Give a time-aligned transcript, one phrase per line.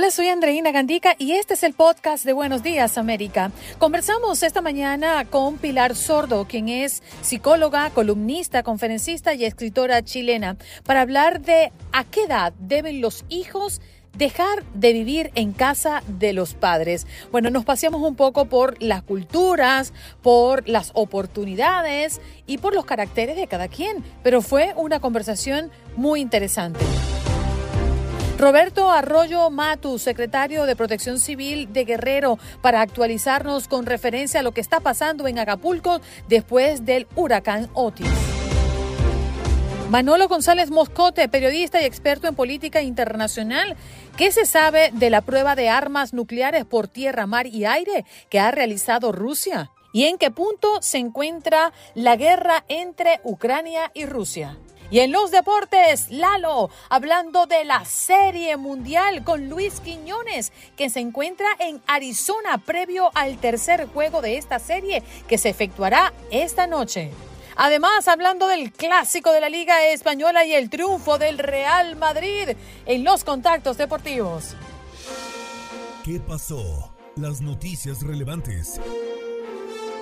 [0.00, 3.52] Hola, soy Andreina Gandica y este es el podcast de Buenos Días América.
[3.76, 10.56] Conversamos esta mañana con Pilar Sordo, quien es psicóloga, columnista, conferencista y escritora chilena,
[10.86, 13.82] para hablar de a qué edad deben los hijos
[14.16, 17.06] dejar de vivir en casa de los padres.
[17.30, 23.36] Bueno, nos paseamos un poco por las culturas, por las oportunidades y por los caracteres
[23.36, 26.80] de cada quien, pero fue una conversación muy interesante.
[28.40, 34.52] Roberto Arroyo Matu, secretario de Protección Civil de Guerrero, para actualizarnos con referencia a lo
[34.52, 38.08] que está pasando en Acapulco después del huracán Otis.
[39.90, 43.76] Manolo González Moscote, periodista y experto en política internacional.
[44.16, 48.40] ¿Qué se sabe de la prueba de armas nucleares por tierra, mar y aire que
[48.40, 49.70] ha realizado Rusia?
[49.92, 54.56] ¿Y en qué punto se encuentra la guerra entre Ucrania y Rusia?
[54.90, 60.98] Y en los deportes, Lalo, hablando de la Serie Mundial con Luis Quiñones, que se
[60.98, 67.12] encuentra en Arizona previo al tercer juego de esta serie que se efectuará esta noche.
[67.54, 73.04] Además, hablando del clásico de la Liga Española y el triunfo del Real Madrid en
[73.04, 74.56] los contactos deportivos.
[76.04, 76.92] ¿Qué pasó?
[77.14, 78.80] Las noticias relevantes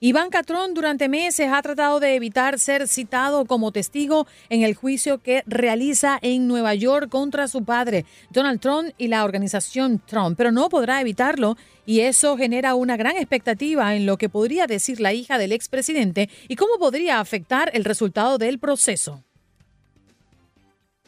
[0.00, 5.18] Iván Catrón durante meses ha tratado de evitar ser citado como testigo en el juicio
[5.18, 10.52] que realiza en Nueva York contra su padre, Donald Trump y la organización Trump, pero
[10.52, 15.12] no podrá evitarlo y eso genera una gran expectativa en lo que podría decir la
[15.12, 19.24] hija del expresidente y cómo podría afectar el resultado del proceso.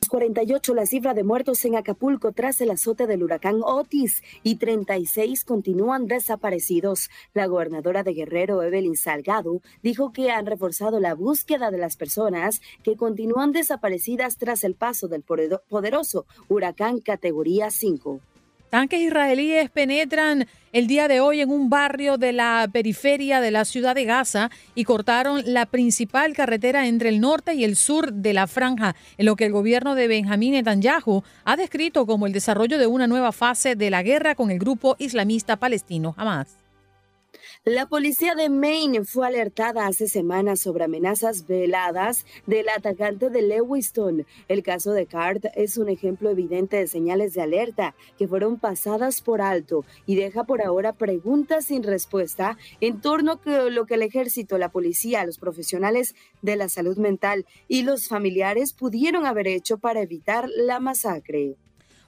[0.08, 5.44] 48 la cifra de muertos en Acapulco tras el azote del huracán Otis y 36
[5.44, 7.10] continúan desaparecidos.
[7.32, 12.60] La gobernadora de Guerrero, Evelyn Salgado, dijo que han reforzado la búsqueda de las personas
[12.82, 18.20] que continúan desaparecidas tras el paso del poderoso huracán categoría 5.
[18.70, 23.64] Tanques israelíes penetran el día de hoy en un barrio de la periferia de la
[23.64, 28.32] ciudad de Gaza y cortaron la principal carretera entre el norte y el sur de
[28.32, 32.78] la franja, en lo que el gobierno de Benjamín Netanyahu ha descrito como el desarrollo
[32.78, 36.69] de una nueva fase de la guerra con el grupo islamista palestino Hamas.
[37.66, 44.24] La policía de Maine fue alertada hace semanas sobre amenazas veladas del atacante de Lewiston.
[44.48, 49.20] El caso de Cart es un ejemplo evidente de señales de alerta que fueron pasadas
[49.20, 54.02] por alto y deja por ahora preguntas sin respuesta en torno a lo que el
[54.04, 59.76] ejército, la policía, los profesionales de la salud mental y los familiares pudieron haber hecho
[59.76, 61.58] para evitar la masacre.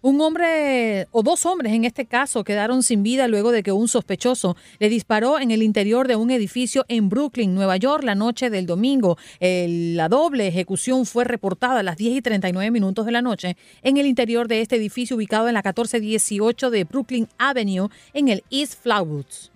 [0.05, 3.87] Un hombre o dos hombres en este caso quedaron sin vida luego de que un
[3.87, 8.51] sospechoso le disparó en el interior de un edificio en Brooklyn, Nueva York, la noche
[8.51, 9.17] del domingo.
[9.39, 13.97] la doble ejecución fue reportada a las 10 y 39 minutos de la noche en
[13.97, 18.83] el interior de este edificio ubicado en la 1418 de Brooklyn Avenue en el East
[18.83, 19.52] Flowerwoods.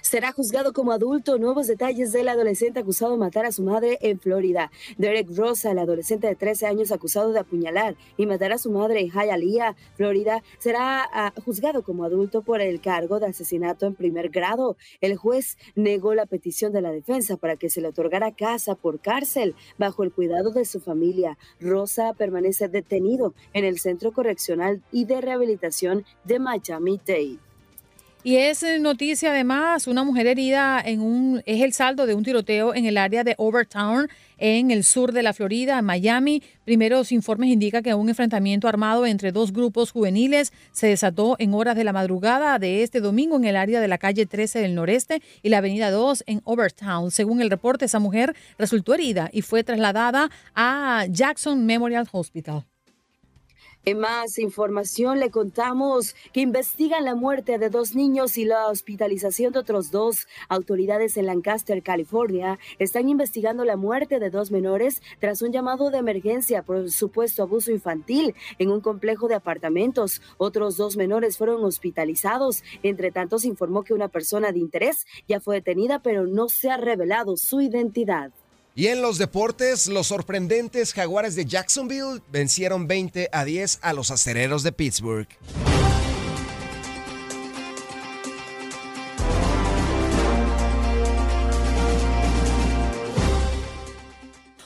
[0.00, 1.38] Será juzgado como adulto.
[1.38, 4.70] Nuevos detalles del adolescente acusado de matar a su madre en Florida.
[4.98, 9.00] Derek Rosa, el adolescente de 13 años acusado de apuñalar y matar a su madre
[9.00, 14.28] en Hialeah, Florida, será ah, juzgado como adulto por el cargo de asesinato en primer
[14.28, 14.76] grado.
[15.00, 19.00] El juez negó la petición de la defensa para que se le otorgara casa por
[19.00, 21.38] cárcel bajo el cuidado de su familia.
[21.60, 27.51] Rosa permanece detenido en el Centro Correccional y de Rehabilitación de Miami-Dade.
[28.24, 32.22] Y es eh, noticia además, una mujer herida en un, es el saldo de un
[32.22, 34.08] tiroteo en el área de Overtown,
[34.38, 36.40] en el sur de la Florida, en Miami.
[36.64, 41.74] Primeros informes indican que un enfrentamiento armado entre dos grupos juveniles se desató en horas
[41.74, 45.20] de la madrugada de este domingo en el área de la calle 13 del noreste
[45.42, 47.10] y la avenida 2 en Overtown.
[47.10, 52.66] Según el reporte, esa mujer resultó herida y fue trasladada a Jackson Memorial Hospital.
[53.84, 59.52] En más información le contamos que investigan la muerte de dos niños y la hospitalización
[59.52, 60.28] de otros dos.
[60.48, 65.98] Autoridades en Lancaster, California, están investigando la muerte de dos menores tras un llamado de
[65.98, 70.22] emergencia por supuesto abuso infantil en un complejo de apartamentos.
[70.38, 72.62] Otros dos menores fueron hospitalizados.
[72.84, 76.70] Entre tanto, se informó que una persona de interés ya fue detenida, pero no se
[76.70, 78.30] ha revelado su identidad.
[78.74, 84.10] Y en los deportes, los sorprendentes Jaguares de Jacksonville vencieron 20 a 10 a los
[84.10, 85.28] acereros de Pittsburgh.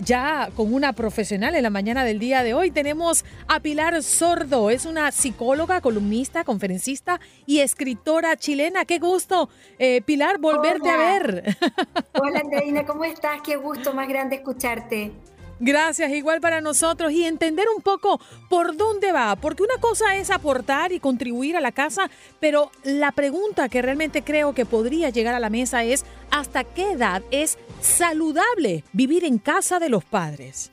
[0.00, 2.70] ya con una profesional en la mañana del día de hoy.
[2.70, 8.84] Tenemos a Pilar Sordo, es una psicóloga, columnista, conferencista y escritora chilena.
[8.84, 11.56] Qué gusto, eh, Pilar, volverte a ver.
[12.20, 13.40] Hola, Andreina, ¿cómo estás?
[13.42, 15.12] Qué gusto más grande escucharte.
[15.62, 18.18] Gracias, igual para nosotros y entender un poco
[18.48, 22.10] por dónde va, porque una cosa es aportar y contribuir a la casa,
[22.40, 26.92] pero la pregunta que realmente creo que podría llegar a la mesa es ¿hasta qué
[26.92, 30.70] edad es saludable vivir en casa de los padres?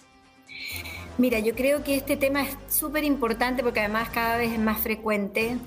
[1.18, 4.80] Mira, yo creo que este tema es súper importante porque además cada vez es más
[4.80, 5.57] frecuente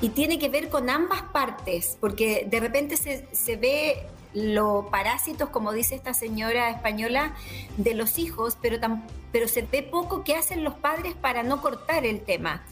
[0.00, 5.50] y tiene que ver con ambas partes, porque de repente se, se ve los parásitos,
[5.50, 7.34] como dice esta señora española,
[7.76, 8.78] de los hijos, pero,
[9.30, 12.64] pero se ve poco que hacen los padres para no cortar el tema.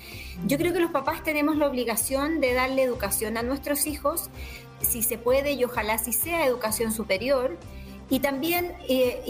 [0.47, 4.31] Yo creo que los papás tenemos la obligación de darle educación a nuestros hijos,
[4.81, 7.59] si se puede y ojalá si sea educación superior,
[8.09, 9.23] y también eh,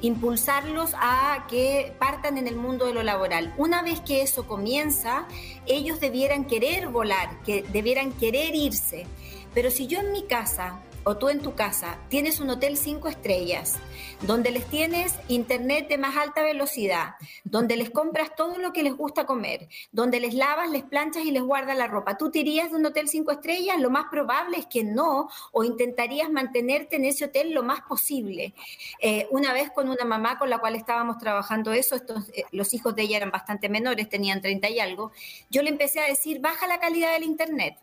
[0.00, 3.54] impulsarlos a que partan en el mundo de lo laboral.
[3.56, 5.26] Una vez que eso comienza,
[5.66, 9.06] ellos debieran querer volar, que debieran querer irse.
[9.54, 13.08] Pero si yo en mi casa o tú en tu casa tienes un hotel cinco
[13.08, 13.76] estrellas,
[14.22, 17.14] donde les tienes internet de más alta velocidad,
[17.44, 21.30] donde les compras todo lo que les gusta comer, donde les lavas, les planchas y
[21.30, 23.80] les guardas la ropa, ¿tú te irías de un hotel cinco estrellas?
[23.80, 28.54] Lo más probable es que no, o intentarías mantenerte en ese hotel lo más posible.
[29.00, 32.94] Eh, una vez con una mamá con la cual estábamos trabajando eso, eh, los hijos
[32.94, 35.12] de ella eran bastante menores, tenían 30 y algo,
[35.50, 37.76] yo le empecé a decir, baja la calidad del internet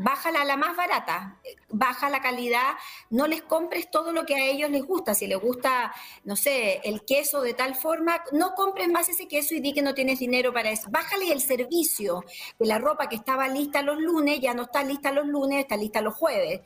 [0.00, 1.38] bájala a la más barata,
[1.68, 2.72] baja la calidad,
[3.10, 5.14] no les compres todo lo que a ellos les gusta.
[5.14, 5.94] Si les gusta,
[6.24, 9.82] no sé, el queso de tal forma, no compres más ese queso y di que
[9.82, 10.88] no tienes dinero para eso.
[10.90, 12.24] Bájale el servicio
[12.58, 15.76] de la ropa que estaba lista los lunes, ya no está lista los lunes, está
[15.76, 16.60] lista los jueves.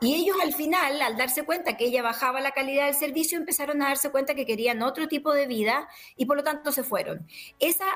[0.00, 3.82] Y ellos al final, al darse cuenta que ella bajaba la calidad del servicio, empezaron
[3.82, 7.26] a darse cuenta que querían otro tipo de vida y por lo tanto se fueron.
[7.60, 7.86] Esa,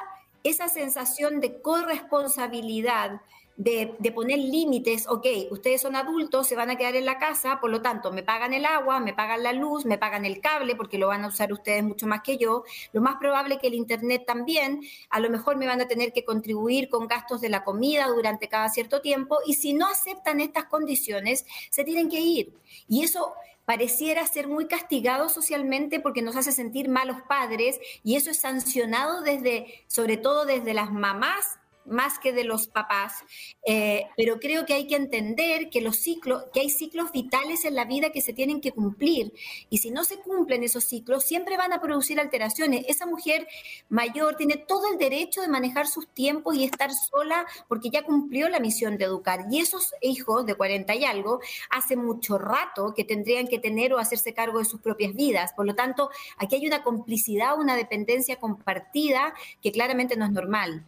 [0.45, 3.21] esa sensación de corresponsabilidad,
[3.59, 7.71] de, poner límites, ok, ustedes son adultos, se van a quedar en la casa, por
[7.71, 10.97] lo tanto, me pagan el agua, me pagan la luz, me pagan el cable, porque
[10.97, 12.63] lo van a usar ustedes mucho más que yo.
[12.93, 16.25] Lo más probable que el Internet también, a lo mejor me van a tener que
[16.25, 20.67] contribuir con gastos de la comida durante cada cierto tiempo, y si no aceptan estas
[20.67, 22.53] condiciones, se tienen que ir.
[22.89, 23.35] Y eso
[23.65, 29.21] pareciera ser muy castigado socialmente porque nos hace sentir malos padres y eso es sancionado
[29.21, 31.59] desde, sobre todo desde las mamás
[31.89, 33.25] más que de los papás,
[33.67, 37.75] eh, pero creo que hay que entender que los ciclos, que hay ciclos vitales en
[37.75, 39.33] la vida que se tienen que cumplir
[39.71, 42.85] y si no se cumplen esos ciclos siempre van a producir alteraciones.
[42.89, 43.47] Esa mujer
[43.89, 48.49] mayor tiene todo el derecho de manejar sus tiempos y estar sola porque ya cumplió
[48.49, 51.41] la misión de educar y esos hijos de 40 y algo
[51.71, 55.53] hace mucho rato que tendrían que tener o hacerse cargo de sus propias vidas.
[55.55, 60.87] Por lo tanto, aquí hay una complicidad, una dependencia compartida que claramente no es normal.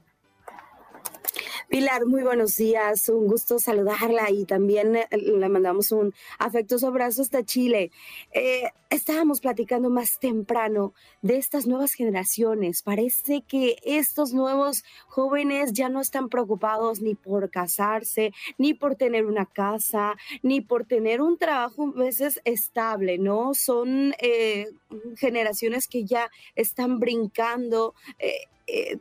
[1.68, 7.22] Pilar, muy buenos días, un gusto saludarla y también eh, le mandamos un afectuoso abrazo
[7.22, 7.92] hasta Chile.
[8.32, 12.82] Eh, estábamos platicando más temprano de estas nuevas generaciones.
[12.82, 19.26] Parece que estos nuevos jóvenes ya no están preocupados ni por casarse, ni por tener
[19.26, 23.54] una casa, ni por tener un trabajo a veces estable, ¿no?
[23.54, 24.66] Son eh,
[25.16, 27.94] generaciones que ya están brincando.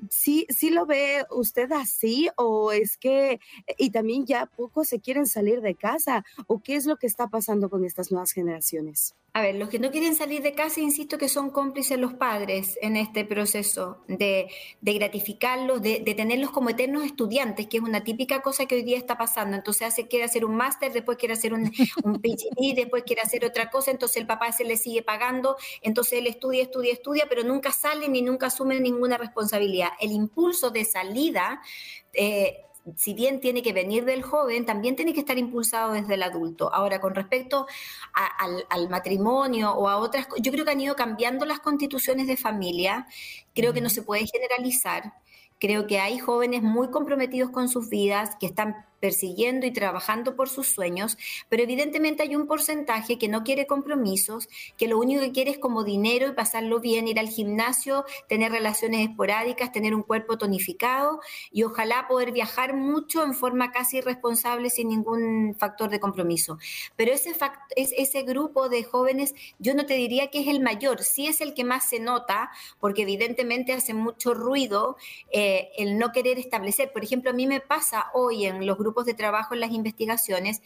[0.10, 3.40] ¿Sí, ¿sí lo ve usted así o es que,
[3.78, 7.28] y también ya pocos se quieren salir de casa o qué es lo que está
[7.28, 9.16] pasando con estas nuevas generaciones?
[9.32, 12.80] A ver, los que no quieren salir de casa, insisto que son cómplices los padres
[12.82, 14.50] en este proceso de,
[14.82, 19.18] gratificarlos, de, tenerlos como eternos estudiantes, que es una típica cosa que hoy día está
[19.18, 19.56] pasando.
[19.56, 21.72] Entonces hace, quiere hacer un máster, después quiere hacer un,
[22.04, 26.20] un PhD, después quiere hacer otra cosa, entonces el papá se le sigue pagando, entonces
[26.20, 29.90] él estudia, estudia, estudia, pero nunca sale ni nunca asume ninguna responsabilidad.
[30.00, 31.62] El impulso de salida...
[32.14, 36.24] Eh, si bien tiene que venir del joven, también tiene que estar impulsado desde el
[36.24, 36.74] adulto.
[36.74, 37.68] Ahora, con respecto
[38.70, 43.08] al, matrimonio o a otras, yo creo que han ido cambiando las constituciones de familia,
[43.54, 45.14] creo que no se puede generalizar.
[45.60, 50.50] Creo que hay jóvenes muy comprometidos con sus vidas, que están persiguiendo y trabajando por
[50.50, 51.18] sus sueños,
[51.50, 55.58] pero evidentemente hay un porcentaje que no quiere compromisos, que lo único que quiere es
[55.58, 61.20] como dinero y pasarlo bien, ir al gimnasio, tener relaciones esporádicas, tener un cuerpo tonificado
[61.52, 66.58] y ojalá poder viajar mucho en forma casi irresponsable sin ningún factor de compromiso.
[66.96, 67.36] Pero ese,
[67.76, 71.54] ese grupo de jóvenes, yo no te diría que es el mayor, sí es el
[71.54, 74.98] que más se nota, porque evidentemente hace mucho ruido
[75.32, 76.92] eh, el no querer establecer.
[76.92, 79.72] Por ejemplo, a mí me pasa hoy en los grupos grupos de trabajo en las
[79.72, 80.62] investigaciones,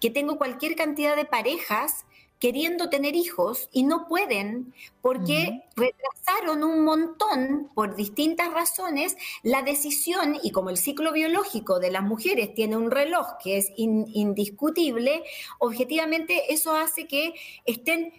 [0.00, 2.06] que tengo cualquier cantidad de parejas
[2.38, 10.38] queriendo tener hijos y no pueden porque retrasaron un montón por distintas razones la decisión
[10.42, 15.22] y como el ciclo biológico de las mujeres tiene un reloj que es indiscutible,
[15.58, 17.34] objetivamente eso hace que
[17.66, 18.14] estén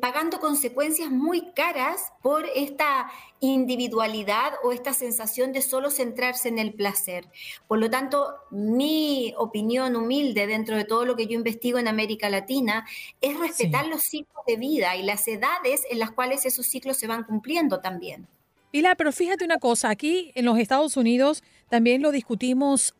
[0.00, 3.10] pagando consecuencias muy caras por esta
[3.40, 7.28] individualidad o esta sensación de solo centrarse en el placer.
[7.68, 12.28] Por lo tanto, mi opinión humilde dentro de todo lo que yo investigo en América
[12.30, 12.86] Latina
[13.20, 17.06] es respetar los ciclos de vida y las edades en las cuales esos ciclos se
[17.06, 18.26] van cumpliendo también.
[18.70, 22.94] Pilar, pero fíjate una cosa, aquí en los Estados Unidos también lo discutimos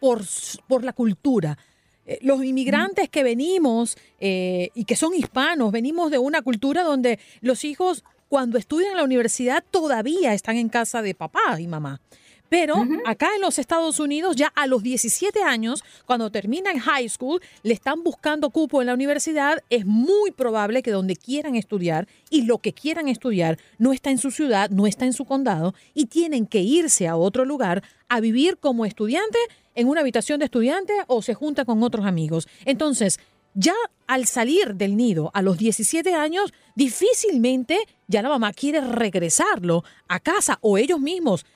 [0.00, 0.22] por,
[0.68, 1.58] por la cultura.
[2.06, 7.18] Eh, los inmigrantes que venimos eh, y que son hispanos, venimos de una cultura donde
[7.40, 12.00] los hijos cuando estudian en la universidad todavía están en casa de papá y mamá.
[12.48, 17.40] Pero acá en los Estados Unidos, ya a los 17 años, cuando terminan high school,
[17.62, 22.42] le están buscando cupo en la universidad, es muy probable que donde quieran estudiar y
[22.42, 26.06] lo que quieran estudiar no está en su ciudad, no está en su condado y
[26.06, 29.38] tienen que irse a otro lugar a vivir como estudiante
[29.74, 32.48] en una habitación de estudiante o se junta con otros amigos.
[32.64, 33.18] Entonces,
[33.54, 33.74] ya
[34.06, 37.78] al salir del nido a los 17 años, difícilmente
[38.08, 41.46] ya la mamá quiere regresarlo a casa o ellos mismos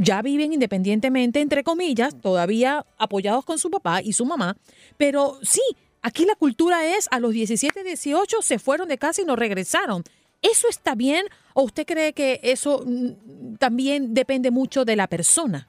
[0.00, 4.56] ya viven independientemente, entre comillas, todavía apoyados con su papá y su mamá,
[4.96, 5.60] pero sí,
[6.02, 10.04] aquí la cultura es a los 17, 18 se fueron de casa y no regresaron.
[10.40, 15.66] ¿Eso está bien o usted cree que eso mm, también depende mucho de la persona?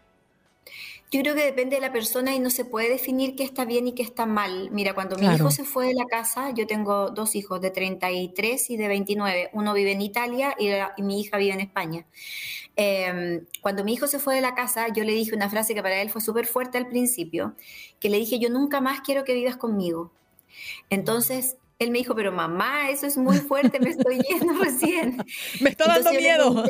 [1.11, 3.87] Yo creo que depende de la persona y no se puede definir qué está bien
[3.87, 4.69] y qué está mal.
[4.69, 8.69] Mira, cuando mi hijo se fue de la casa, yo tengo dos hijos de 33
[8.69, 9.49] y de 29.
[9.53, 12.05] Uno vive en Italia y, mi hija vive en España.
[12.75, 15.81] Em, cuando mi hijo se fue de la casa, yo le dije una frase que
[15.81, 17.55] para él fue súper fuerte al principio,
[17.99, 20.11] que le dije, yo nunca más quiero que vivas conmigo.
[20.91, 25.17] Entonces, él me dijo, pero mamá, eso es muy fuerte, me estoy yendo recién.
[25.62, 26.63] me está dando miedo.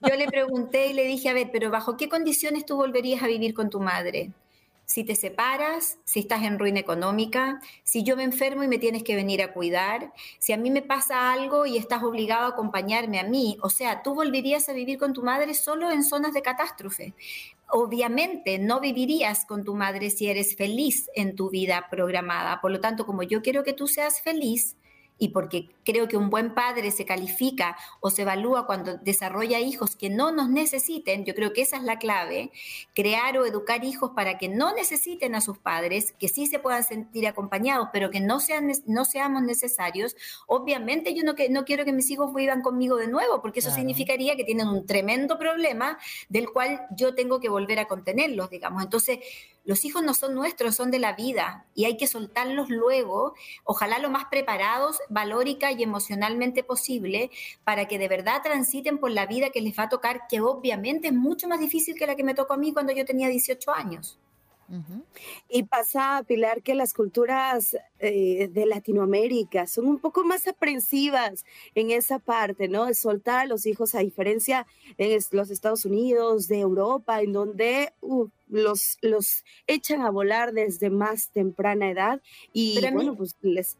[0.00, 3.26] yo le pregunté y le dije, a ver, pero ¿bajo qué condiciones tú volverías a
[3.26, 4.32] vivir con tu madre?
[4.86, 9.02] Si te separas, si estás en ruina económica, si yo me enfermo y me tienes
[9.02, 13.18] que venir a cuidar, si a mí me pasa algo y estás obligado a acompañarme
[13.18, 16.42] a mí, o sea, tú volverías a vivir con tu madre solo en zonas de
[16.42, 17.14] catástrofe
[17.68, 22.60] obviamente no vivirías con tu madre si eres feliz en tu vida programada.
[22.60, 24.76] Por lo tanto, como yo quiero que tú seas feliz,
[25.18, 29.94] y porque creo que un buen padre se califica o se evalúa cuando desarrolla hijos
[29.94, 32.50] que no nos necesiten, yo creo que esa es la clave,
[32.94, 36.82] crear o educar hijos para que no necesiten a sus padres, que sí se puedan
[36.82, 40.16] sentir acompañados, pero que no, sean, no seamos necesarios.
[40.46, 43.70] Obviamente yo no, que, no quiero que mis hijos vivan conmigo de nuevo, porque eso
[43.70, 48.82] significaría que tienen un tremendo problema del cual yo tengo que volver a contenerlos, digamos.
[48.82, 49.20] Entonces,
[49.64, 53.98] los hijos no son nuestros, son de la vida y hay que soltarlos luego, ojalá
[53.98, 57.30] lo más preparados valórica y emocionalmente posible
[57.64, 61.08] para que de verdad transiten por la vida que les va a tocar, que obviamente
[61.08, 63.70] es mucho más difícil que la que me tocó a mí cuando yo tenía 18
[63.72, 64.18] años.
[65.48, 71.44] Y pasa, Pilar, que las culturas eh, de Latinoamérica son un poco más aprensivas
[71.74, 72.86] en esa parte, ¿no?
[72.86, 74.66] De soltar a los hijos, a diferencia
[74.98, 80.90] de los Estados Unidos, de Europa, en donde uh, los, los echan a volar desde
[80.90, 83.76] más temprana edad y, bueno, pues les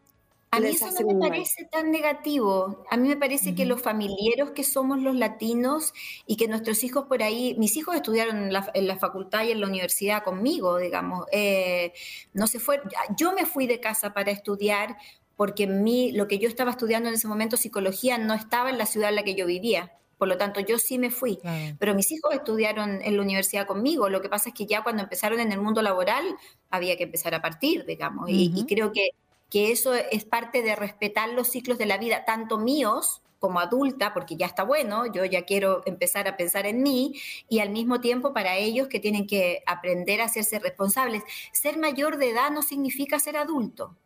[0.54, 2.84] a mí eso no me parece tan negativo.
[2.90, 5.92] A mí me parece que los familiares que somos los latinos
[6.26, 9.66] y que nuestros hijos por ahí, mis hijos estudiaron en la, facultad y en la
[9.66, 11.26] universidad conmigo, digamos.
[11.32, 11.92] Eh,
[12.32, 12.80] no se fue.
[13.16, 14.96] Yo me fui de casa para estudiar
[15.36, 18.86] porque mi, lo que yo estaba estudiando en ese momento, psicología, no estaba en la
[18.86, 19.92] ciudad en la que yo vivía.
[20.16, 21.40] Por lo tanto, yo sí me fui.
[21.78, 24.08] Pero mis hijos estudiaron en la universidad conmigo.
[24.08, 26.24] Lo que pasa es que ya cuando empezaron en el mundo laboral,
[26.70, 28.26] había que empezar a partir, digamos.
[28.28, 29.10] y creo que
[29.54, 34.12] que eso es parte de respetar los ciclos de la vida, tanto míos como adulta,
[34.12, 37.14] porque ya está bueno, yo ya quiero empezar a pensar en mí,
[37.48, 41.22] y al mismo tiempo para ellos que tienen que aprender a hacerse responsables.
[41.52, 43.96] Ser mayor de edad no significa ser adulto.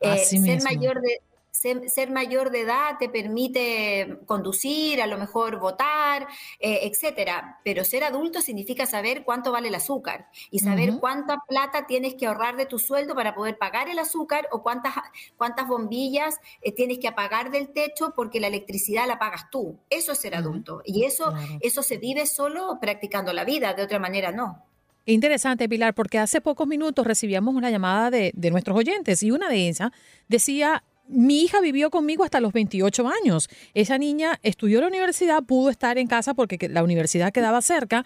[0.00, 1.20] Eh, ser mayor de
[1.56, 6.26] ser, mayor de edad te permite conducir, a lo mejor votar,
[6.60, 7.60] eh, etcétera.
[7.64, 12.26] Pero ser adulto significa saber cuánto vale el azúcar y saber cuánta plata tienes que
[12.26, 14.94] ahorrar de tu sueldo para poder pagar el azúcar o cuántas,
[15.36, 19.78] cuántas bombillas eh, tienes que apagar del techo porque la electricidad la pagas tú.
[19.90, 20.82] Eso es ser adulto.
[20.84, 24.64] Y eso, eso se vive solo practicando la vida, de otra manera no.
[25.08, 29.48] Interesante, Pilar, porque hace pocos minutos recibíamos una llamada de, de nuestros oyentes y una
[29.48, 29.92] de esas
[30.26, 33.48] decía mi hija vivió conmigo hasta los 28 años.
[33.74, 38.04] Esa niña estudió en la universidad, pudo estar en casa porque la universidad quedaba cerca.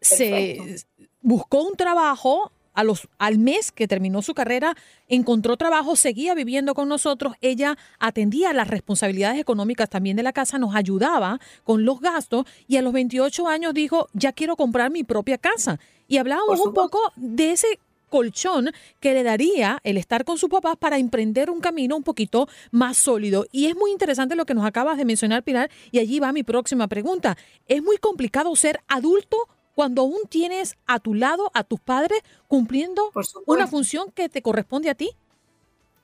[0.00, 0.84] Se
[1.20, 4.76] buscó un trabajo a los, al mes que terminó su carrera,
[5.08, 10.58] encontró trabajo, seguía viviendo con nosotros, ella atendía las responsabilidades económicas también de la casa,
[10.58, 15.04] nos ayudaba con los gastos y a los 28 años dijo, ya quiero comprar mi
[15.04, 15.78] propia casa.
[16.08, 17.78] Y hablábamos un poco de ese
[18.12, 22.46] colchón que le daría el estar con sus papás para emprender un camino un poquito
[22.70, 23.46] más sólido.
[23.50, 26.42] Y es muy interesante lo que nos acabas de mencionar, Pilar, y allí va mi
[26.42, 27.38] próxima pregunta.
[27.66, 29.38] ¿Es muy complicado ser adulto
[29.74, 33.10] cuando aún tienes a tu lado a tus padres cumpliendo
[33.46, 35.08] una función que te corresponde a ti?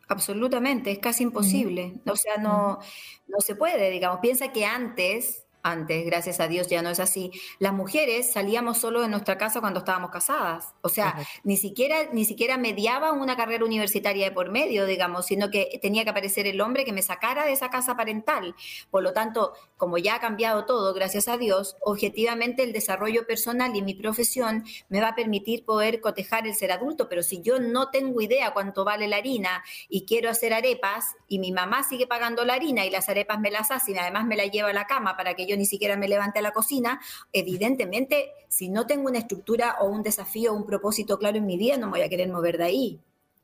[0.09, 2.01] Absolutamente, es casi imposible.
[2.07, 2.79] O sea, no,
[3.27, 4.21] no se puede, digamos.
[4.21, 7.31] Piensa que antes antes, gracias a Dios ya no es así.
[7.59, 10.75] Las mujeres salíamos solo de nuestra casa cuando estábamos casadas.
[10.83, 15.51] O sea, ni siquiera, ni siquiera mediaba una carrera universitaria de por medio, digamos, sino
[15.51, 18.55] que tenía que aparecer el hombre que me sacara de esa casa parental.
[18.91, 23.75] Por lo tanto, como ya ha cambiado todo, gracias a Dios, objetivamente el desarrollo personal
[23.77, 27.09] y mi profesión me va a permitir poder cotejar el ser adulto.
[27.09, 31.39] Pero si yo no tengo idea cuánto vale la harina y quiero hacer arepas y
[31.39, 34.37] mi mamá sigue pagando la harina y las arepas me las hace y además me
[34.37, 37.01] la lleva a la cama para que yo ni siquiera me levante a la cocina,
[37.33, 41.57] evidentemente, si no tengo una estructura o un desafío o un propósito claro en mi
[41.57, 43.01] vida, no me voy a querer mover de ahí.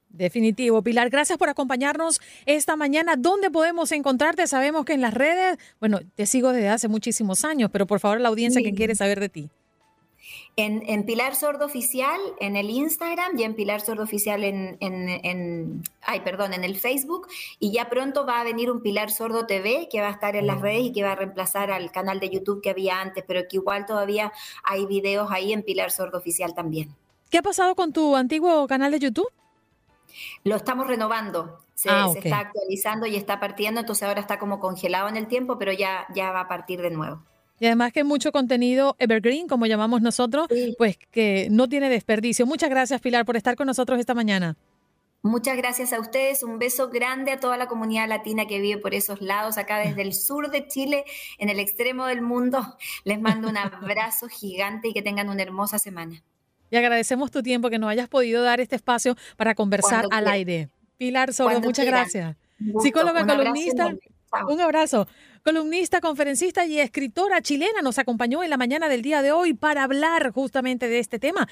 [0.08, 0.80] Definitivo.
[0.80, 3.16] Pilar, gracias por acompañarnos esta mañana.
[3.16, 4.46] ¿Dónde podemos encontrarte?
[4.46, 8.20] Sabemos que en las redes, bueno, te sigo desde hace muchísimos años, pero por favor
[8.20, 9.50] la audiencia que quiere saber de ti.
[10.56, 16.20] En, Pilar Sordo Oficial, en el Instagram y en Pilar Sordo Oficial en, en, ay,
[16.20, 17.26] perdón, en el Facebook.
[17.58, 20.46] Y ya pronto va a venir un Pilar Sordo TV que va a estar en
[20.46, 23.42] las redes y que va a reemplazar al canal de YouTube que había antes, pero
[23.48, 26.94] que igual todavía hay videos ahí en Pilar Sordo Oficial también.
[27.30, 29.28] ¿Qué ha pasado con tu antiguo canal de YouTube?
[30.44, 31.58] Lo estamos renovando.
[31.74, 35.26] Se, ah, se, está actualizando y está partiendo, entonces ahora está como congelado en el
[35.26, 37.20] tiempo, pero ya, ya va a partir de nuevo.
[37.60, 42.46] Y además que mucho contenido evergreen, como llamamos nosotros, pues que no tiene desperdicio.
[42.46, 44.56] Muchas gracias, Pilar, por estar con nosotros esta mañana.
[45.22, 48.92] Muchas gracias a ustedes, un beso grande a toda la comunidad latina que vive por
[48.92, 51.04] esos lados, acá desde el sur de Chile,
[51.38, 52.76] en el extremo del mundo.
[53.04, 56.22] Les mando un abrazo gigante y que tengan una hermosa semana.
[56.70, 60.68] Y agradecemos tu tiempo que nos hayas podido dar este espacio para conversar al aire.
[60.98, 62.36] Pilar Sordo, muchas gracias.
[62.82, 63.94] Psicóloga columnista.
[64.48, 65.06] Un abrazo.
[65.46, 69.82] Columnista, conferencista y escritora chilena nos acompañó en la mañana del día de hoy para
[69.82, 71.46] hablar justamente de este tema.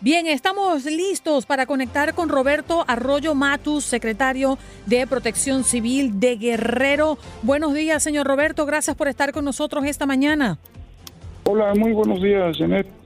[0.00, 7.18] Bien, estamos listos para conectar con Roberto Arroyo Matus, secretario de Protección Civil de Guerrero.
[7.42, 8.64] Buenos días, señor Roberto.
[8.64, 10.56] Gracias por estar con nosotros esta mañana.
[11.44, 12.97] Hola, muy buenos días, Janet.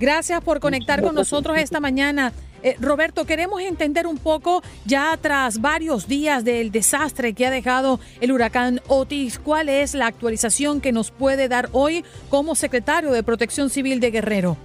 [0.00, 2.32] Gracias por conectar con nosotros esta mañana.
[2.62, 8.00] Eh, Roberto, queremos entender un poco, ya tras varios días del desastre que ha dejado
[8.22, 13.22] el huracán Otis, cuál es la actualización que nos puede dar hoy como secretario de
[13.22, 14.56] Protección Civil de Guerrero.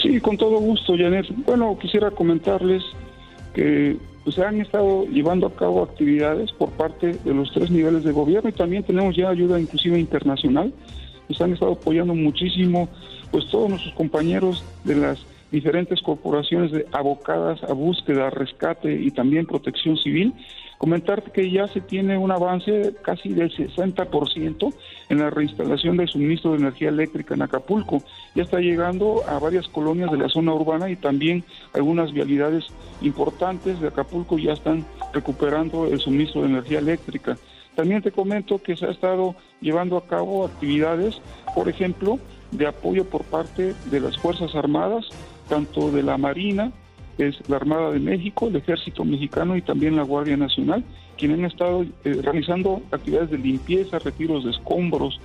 [0.00, 1.26] Sí, con todo gusto, Janet.
[1.44, 2.84] Bueno, quisiera comentarles
[3.54, 8.04] que pues, se han estado llevando a cabo actividades por parte de los tres niveles
[8.04, 10.72] de gobierno y también tenemos ya ayuda inclusive internacional.
[11.28, 12.88] Nos han estado apoyando muchísimo,
[13.32, 19.46] pues todos nuestros compañeros de las diferentes corporaciones de abocadas a búsqueda, rescate y también
[19.46, 20.32] protección civil.
[20.78, 24.74] Comentarte que ya se tiene un avance casi del 60%
[25.10, 28.02] en la reinstalación del suministro de energía eléctrica en Acapulco.
[28.34, 32.64] Ya está llegando a varias colonias de la zona urbana y también algunas vialidades
[33.00, 37.36] importantes de Acapulco ya están recuperando el suministro de energía eléctrica.
[37.76, 41.22] También te comento que se ha estado llevando a cabo actividades,
[41.54, 42.18] por ejemplo,
[42.52, 45.06] de apoyo por parte de las Fuerzas Armadas,
[45.48, 46.72] tanto de la Marina,
[47.18, 50.84] es la Armada de México, el Ejército Mexicano y también la Guardia Nacional,
[51.18, 55.20] quienes han estado eh, realizando actividades de limpieza, retiros de escombros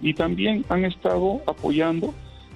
[0.00, 2.14] y también han estado apoyando,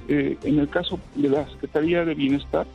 [0.08, 2.66] eh, en el caso de la Secretaría de Bienestar,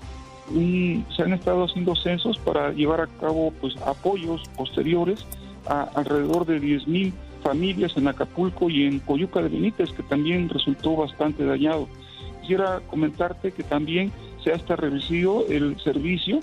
[0.52, 5.26] se han estado haciendo censos para llevar a cabo pues, apoyos posteriores
[5.68, 10.96] a alrededor de 10.000 familias en Acapulco y en Coyuca de Benítez, que también resultó
[10.96, 11.88] bastante dañado.
[12.42, 14.12] Quisiera comentarte que también
[14.44, 16.40] se ha hasta reducido el servicio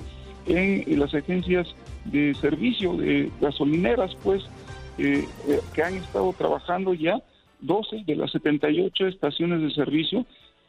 [0.47, 1.67] en, las agencias
[2.05, 4.45] de servicio de gasolineras, pues,
[4.99, 7.21] eh, eh, que han estado trabajando ya
[7.61, 10.25] 12 de las 78 estaciones de servicio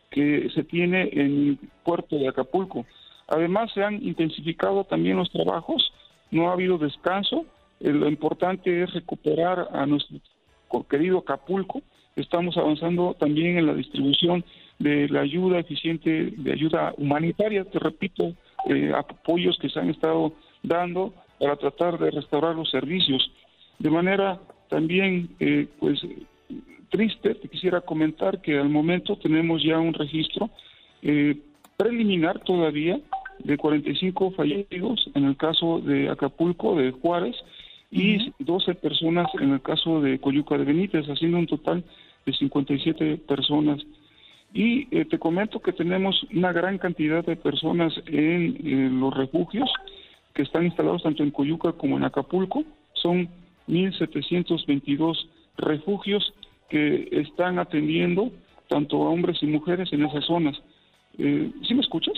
[0.09, 2.85] que se tiene en el puerto de Acapulco.
[3.27, 5.91] Además, se han intensificado también los trabajos,
[6.31, 7.45] no ha habido descanso.
[7.79, 10.19] Eh, lo importante es recuperar a nuestro
[10.89, 11.81] querido Acapulco.
[12.15, 14.43] Estamos avanzando también en la distribución
[14.79, 18.33] de la ayuda eficiente, de ayuda humanitaria, te repito,
[18.69, 23.31] eh, apoyos que se han estado dando para tratar de restaurar los servicios.
[23.79, 26.01] De manera también, eh, pues,
[26.89, 30.49] triste, te quisiera comentar que al momento tenemos ya un registro
[31.01, 31.37] eh,
[31.75, 32.99] preliminar todavía
[33.39, 37.35] de 45 fallecidos en el caso de Acapulco, de Juárez,
[37.89, 41.83] y 12 personas en el caso de Coyuca de Benítez, haciendo un total
[42.25, 43.79] de 57 personas
[44.53, 49.69] y eh, te comento que tenemos una gran cantidad de personas en, los refugios
[50.33, 52.63] que están instalados tanto en Coyuca como en Acapulco.
[52.93, 53.27] Son
[53.67, 56.33] 1.722 refugios
[56.69, 58.31] que están atendiendo
[58.67, 60.57] tanto a hombres y mujeres en esas zonas.
[61.17, 62.15] Eh, ¿Sí me escuchas?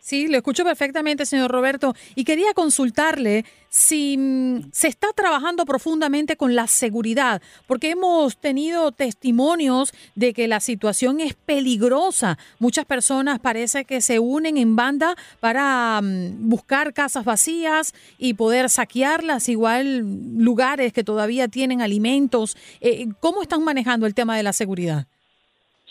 [0.00, 1.94] Sí, lo escucho perfectamente, señor Roberto.
[2.14, 8.92] Y quería consultarle si mm, se está trabajando profundamente con la seguridad, porque hemos tenido
[8.92, 12.38] testimonios de que la situación es peligrosa.
[12.58, 18.70] Muchas personas parece que se unen en banda para mm, buscar casas vacías y poder
[18.70, 19.98] saquearlas, igual
[20.38, 22.56] lugares que todavía tienen alimentos.
[22.80, 25.09] Eh, ¿Cómo están manejando el tema de la seguridad?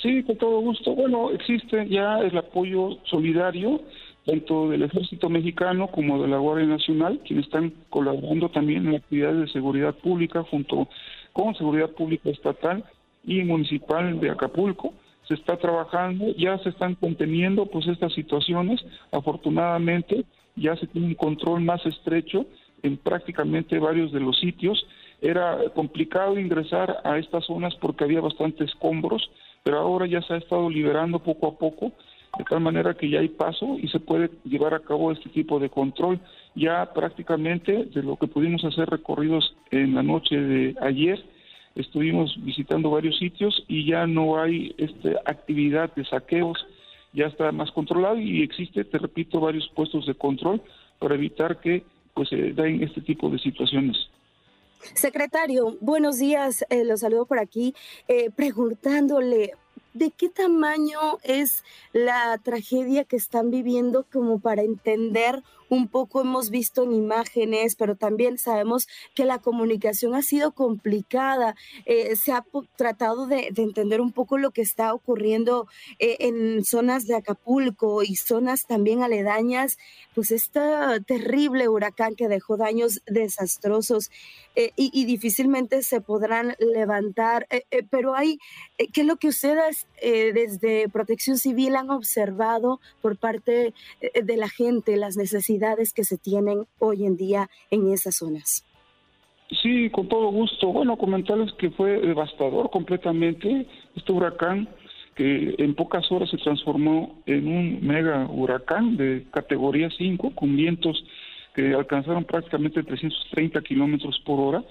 [0.01, 0.95] Sí, con todo gusto.
[0.95, 3.81] Bueno, existe ya el apoyo solidario
[4.25, 9.39] tanto del Ejército Mexicano como de la Guardia Nacional, quienes están colaborando también en actividades
[9.39, 10.87] de seguridad pública junto
[11.33, 12.83] con Seguridad Pública Estatal
[13.25, 14.93] y Municipal de Acapulco.
[15.27, 18.83] Se está trabajando, ya se están conteniendo pues estas situaciones.
[19.11, 22.45] Afortunadamente ya se tiene un control más estrecho
[22.83, 24.85] en prácticamente varios de los sitios.
[25.21, 29.29] Era complicado ingresar a estas zonas porque había bastantes escombros
[29.63, 31.91] pero ahora ya se ha estado liberando poco a poco,
[32.37, 35.59] de tal manera que ya hay paso y se puede llevar a cabo este tipo
[35.59, 36.19] de control.
[36.55, 41.23] Ya prácticamente de lo que pudimos hacer recorridos en la noche de ayer,
[41.75, 46.65] estuvimos visitando varios sitios y ya no hay esta actividad de saqueos,
[47.13, 50.61] ya está más controlado y existe, te repito, varios puestos de control
[50.99, 53.97] para evitar que pues se den este tipo de situaciones.
[54.93, 56.65] Secretario, buenos días.
[56.69, 57.75] Eh, los saludo por aquí
[58.07, 59.53] eh, preguntándole
[59.93, 66.49] de qué tamaño es la tragedia que están viviendo como para entender un poco hemos
[66.49, 71.55] visto en imágenes, pero también sabemos que la comunicación ha sido complicada.
[71.85, 72.43] Eh, se ha
[72.75, 75.67] tratado de, entender un poco lo que está ocurriendo
[75.99, 79.77] eh, en zonas de Acapulco y zonas también aledañas,
[80.15, 80.59] pues este
[81.05, 84.09] terrible huracán que dejó daños desastrosos
[84.55, 87.47] eh, y, difícilmente se podrán levantar.
[87.89, 88.39] pero hay,
[88.77, 94.97] ¿qué es lo que ustedes desde Protección Civil han observado por parte de la gente,
[94.97, 95.58] las necesidades?
[95.93, 98.63] Que se tienen hoy en día en esas zonas.
[99.61, 100.67] Sí, con todo gusto.
[100.67, 104.69] Bueno, comentarles que fue devastador completamente este huracán
[105.15, 111.03] que en pocas horas se transformó en un mega huracán de categoría 5 con vientos
[111.53, 114.63] que alcanzaron prácticamente 330 kilómetros por hora,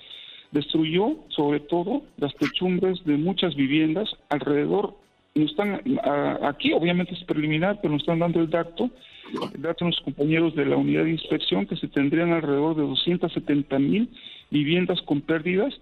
[0.52, 4.94] destruyó sobre todo las techumbres de muchas viviendas alrededor.
[5.34, 5.80] Nos están
[6.42, 8.90] aquí, obviamente es preliminar, pero nos están dando el dato,
[9.54, 12.82] el dato de los compañeros de la unidad de inspección que se tendrían alrededor de
[12.82, 14.08] 270 mil
[14.50, 15.74] viviendas con pérdidas,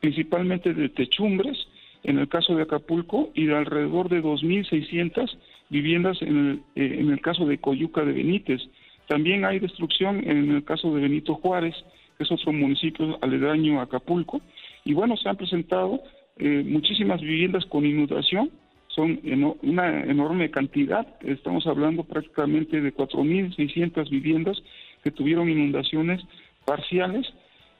[0.00, 1.66] principalmente de techumbres,
[2.02, 5.36] en el caso de Acapulco, y de alrededor de 2.600
[5.70, 8.62] viviendas en el, eh, en el caso de Coyuca de Benítez.
[9.06, 11.74] También hay destrucción en el caso de Benito Juárez,
[12.16, 14.40] que es otro municipio aledaño a Acapulco.
[14.84, 16.02] Y bueno, se han presentado
[16.38, 18.50] eh, muchísimas viviendas con inundación,
[18.94, 19.20] son
[19.62, 24.62] una enorme cantidad, estamos hablando prácticamente de 4.600 viviendas
[25.02, 26.22] que tuvieron inundaciones
[26.64, 27.26] parciales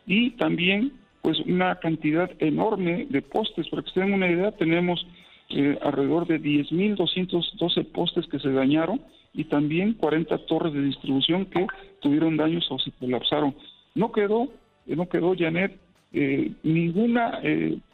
[0.06, 3.68] y también pues una cantidad enorme de postes.
[3.68, 5.06] Para que se den una idea, tenemos
[5.50, 9.00] eh, alrededor de 10.212 postes que se dañaron
[9.32, 11.66] y también 40 torres de distribución que
[12.00, 13.54] tuvieron daños o se colapsaron.
[13.94, 14.48] No quedó,
[14.86, 15.78] no quedó, Janet,
[16.14, 17.40] eh, ninguna,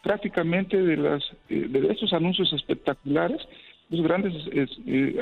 [0.03, 3.41] prácticamente de las de estos anuncios espectaculares,
[3.89, 4.35] los grandes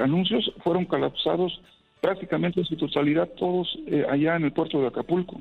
[0.01, 1.61] anuncios fueron colapsados
[2.01, 3.67] prácticamente en su totalidad todos
[4.11, 5.41] allá en el puerto de Acapulco.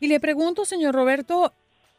[0.00, 1.52] Y le pregunto, señor Roberto,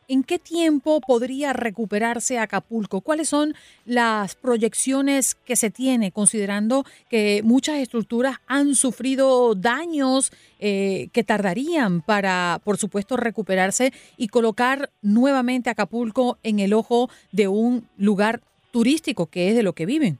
[0.09, 2.99] ¿en qué tiempo podría recuperarse Acapulco?
[2.99, 3.53] ¿Cuáles son
[3.85, 12.01] las proyecciones que se tiene, considerando que muchas estructuras han sufrido daños eh, que tardarían
[12.01, 18.41] para, por supuesto, recuperarse y colocar nuevamente Acapulco en el ojo de un lugar
[18.71, 20.17] turístico, que es de lo que viven?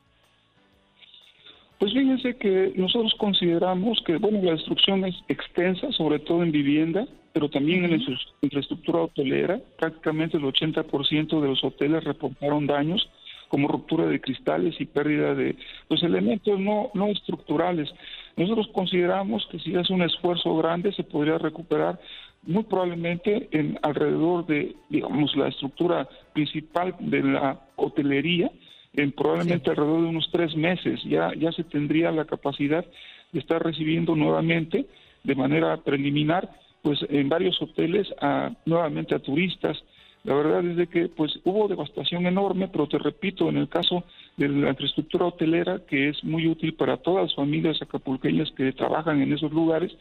[1.79, 7.07] Pues fíjense que nosotros consideramos que, bueno, la destrucción es extensa, sobre todo en vivienda,
[7.33, 9.59] pero también en la infraestructura hotelera.
[9.77, 13.09] Prácticamente el 80% de los hoteles reportaron daños,
[13.47, 15.55] como ruptura de cristales y pérdida de
[15.87, 17.89] pues, elementos no, no estructurales.
[18.37, 21.99] Nosotros consideramos que si hace un esfuerzo grande se podría recuperar
[22.43, 28.49] muy probablemente en alrededor de, digamos, la estructura principal de la hotelería,
[28.93, 32.85] en probablemente alrededor de unos tres meses ya, ya se tendría la capacidad
[33.31, 34.85] de estar recibiendo nuevamente
[35.23, 36.49] de manera preliminar
[36.81, 39.77] pues en varios hoteles a, nuevamente a turistas.
[40.23, 44.03] La verdad es de que pues hubo devastación enorme, pero te repito, en el caso
[44.37, 49.21] de la infraestructura hotelera, que es muy útil para todas las familias acapulqueñas que trabajan
[49.21, 49.91] en esos lugares,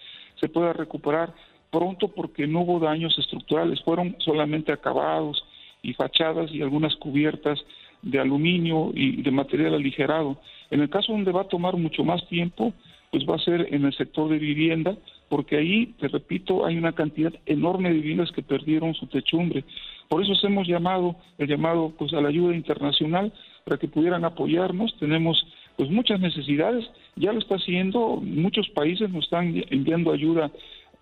[0.40, 1.32] se pueda recuperar
[1.70, 5.44] pronto porque no hubo daños estructurales, fueron solamente acabados
[5.82, 7.58] y fachadas y algunas cubiertas
[8.02, 10.40] de aluminio y de material aligerado.
[10.70, 12.72] En el caso donde va a tomar mucho más tiempo,
[13.10, 14.96] pues va a ser en el sector de vivienda,
[15.28, 19.64] porque ahí, te repito, hay una cantidad enorme de viviendas que perdieron su techumbre.
[20.08, 23.32] Por eso hemos llamado, el llamado pues a la ayuda internacional
[23.64, 24.96] para que pudieran apoyarnos.
[24.98, 30.50] Tenemos pues muchas necesidades, ya lo está haciendo, muchos países nos están enviando ayuda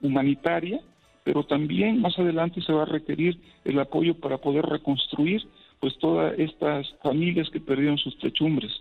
[0.02, 0.80] humanitaria,
[1.24, 5.42] pero también más adelante se va a requerir el apoyo para poder reconstruir
[5.80, 8.72] pues todas estas familias que perdieron sus techumbres.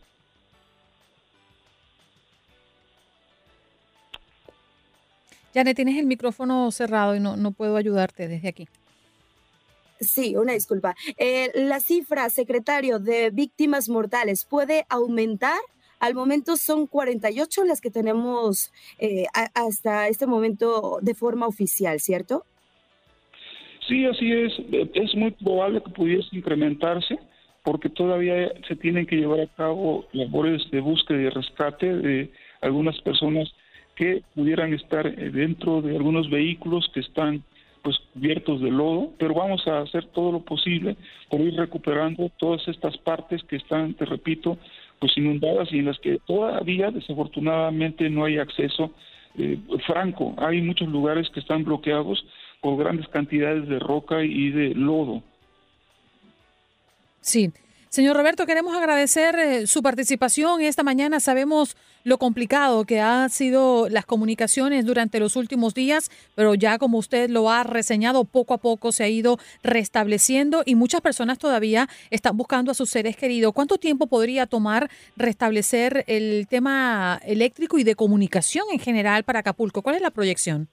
[5.56, 8.68] Janet, tienes el micrófono cerrado y no, no puedo ayudarte desde aquí.
[10.02, 10.96] Sí, una disculpa.
[11.18, 15.58] Eh, la cifra, secretario, de víctimas mortales puede aumentar.
[16.00, 22.44] Al momento son 48 las que tenemos eh, hasta este momento de forma oficial, ¿cierto?
[23.88, 24.52] Sí, así es.
[24.94, 27.18] Es muy probable que pudiese incrementarse
[27.64, 33.00] porque todavía se tienen que llevar a cabo labores de búsqueda y rescate de algunas
[33.02, 33.50] personas
[33.96, 37.44] que pudieran estar eh, dentro de algunos vehículos que están
[37.82, 40.98] pues cubiertos de lodo, pero vamos a hacer todo lo posible
[41.30, 44.58] por ir recuperando todas estas partes que están, te repito,
[45.00, 48.92] pues inundadas y en las que todavía desafortunadamente no hay acceso
[49.38, 50.34] eh, franco.
[50.38, 52.26] Hay muchos lugares que están bloqueados
[52.60, 55.22] por grandes cantidades de roca y de lodo.
[57.22, 57.52] Sí.
[57.96, 61.22] Señor Roberto, queremos agradecer eh, su participación esta mañana.
[61.22, 66.98] Sabemos lo complicado que han sido las comunicaciones durante los últimos días, pero ya como
[66.98, 71.88] usted lo ha reseñado, poco a poco se ha ido restableciendo y muchas personas todavía
[72.10, 73.54] están buscando a sus seres queridos.
[73.54, 79.82] ¿Cuánto tiempo podría tomar restablecer el tema eléctrico y de comunicación en general para Acapulco?
[79.82, 80.68] ¿Cuál es la proyección?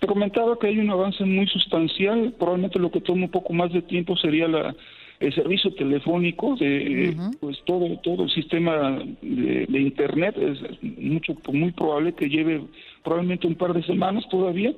[0.00, 2.34] Te comentaba que hay un avance muy sustancial.
[2.38, 4.76] Probablemente lo que toma un poco más de tiempo sería la
[5.20, 10.58] el servicio telefónico de pues todo todo el sistema de, internet es
[10.98, 12.62] mucho muy probable que lleve
[13.02, 14.72] probablemente un par de semanas todavía.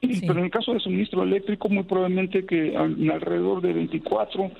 [0.00, 4.50] Pero en el caso de suministro eléctrico muy probablemente que en alrededor de 24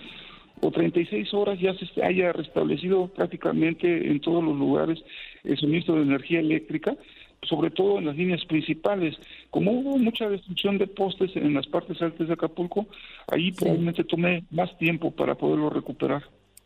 [0.61, 5.03] o 36 horas ya se haya restablecido prácticamente en todos los lugares
[5.43, 6.97] el suministro de energía eléctrica,
[7.43, 9.17] sobre todo en las líneas principales.
[9.53, 12.87] Como hubo mucha destrucción de postes en las partes altas de Acapulco,
[13.31, 16.23] ahí probablemente tomé más tiempo para poderlo recuperar.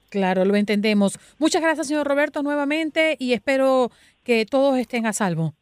[0.09, 1.19] Claro, lo entendemos.
[1.41, 3.91] Muchas gracias, señor Roberto, nuevamente y espero
[4.23, 5.55] que todos estén a salvo.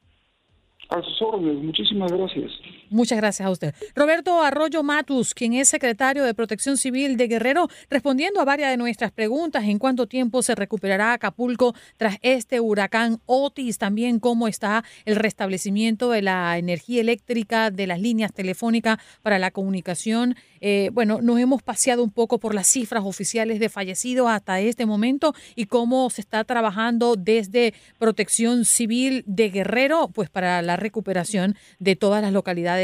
[0.91, 2.53] A sus órdenes, muchísimas gracias.
[2.95, 3.75] Muchas gracias a usted.
[3.97, 8.77] Roberto Arroyo Matus, quien es secretario de Protección Civil de Guerrero, respondiendo a varias de
[8.77, 14.85] nuestras preguntas en cuánto tiempo se recuperará Acapulco tras este huracán Otis, también cómo está
[15.07, 20.37] el restablecimiento de la energía eléctrica, de las líneas telefónicas para la comunicación.
[20.61, 24.87] Eh, bueno, nos hemos paseado un poco por las cifras oficiales de fallecidos hasta este
[24.87, 31.57] momento y cómo se está trabajando desde Protección Civil de Guerrero, pues para la recuperación
[31.81, 32.84] de todas las localidades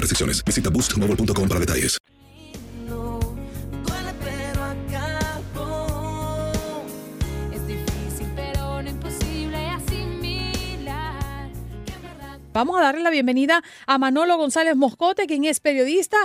[0.00, 0.42] restricciones.
[0.44, 1.98] Visita boostmobile.com para detalles.
[12.52, 16.18] Vamos a darle la bienvenida a Manolo González Moscote, quien es periodista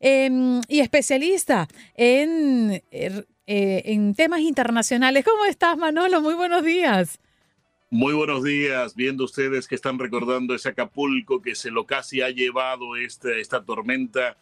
[0.00, 5.24] em, y especialista en, er, eh, en temas internacionales.
[5.24, 6.22] ¿Cómo estás, Manolo?
[6.22, 7.20] Muy buenos días.
[7.96, 12.30] Muy buenos días, viendo ustedes que están recordando ese Acapulco que se lo casi ha
[12.30, 14.36] llevado este, esta tormenta,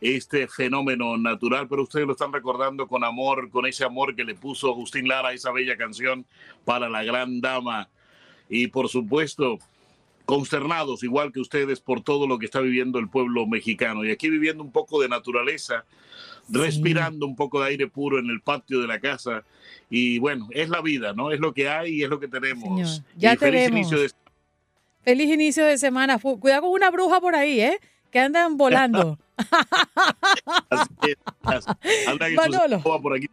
[0.00, 4.34] este fenómeno natural, pero ustedes lo están recordando con amor, con ese amor que le
[4.34, 6.24] puso Agustín Lara esa bella canción
[6.64, 7.90] para la gran dama.
[8.48, 9.58] Y por supuesto,
[10.24, 14.06] consternados, igual que ustedes, por todo lo que está viviendo el pueblo mexicano.
[14.06, 15.84] Y aquí viviendo un poco de naturaleza,
[16.48, 19.44] respirando un poco de aire puro en el patio de la casa.
[19.90, 21.30] Y bueno, es la vida, ¿no?
[21.30, 23.02] Es lo que hay y es lo que tenemos.
[23.16, 24.10] ya feliz inicio de
[25.04, 26.18] Feliz inicio de semana.
[26.18, 27.78] Cuidado con una bruja por ahí, ¿eh?
[28.10, 29.18] Que andan volando.
[32.36, 32.80] Manolo.
[32.82, 33.28] por aquí.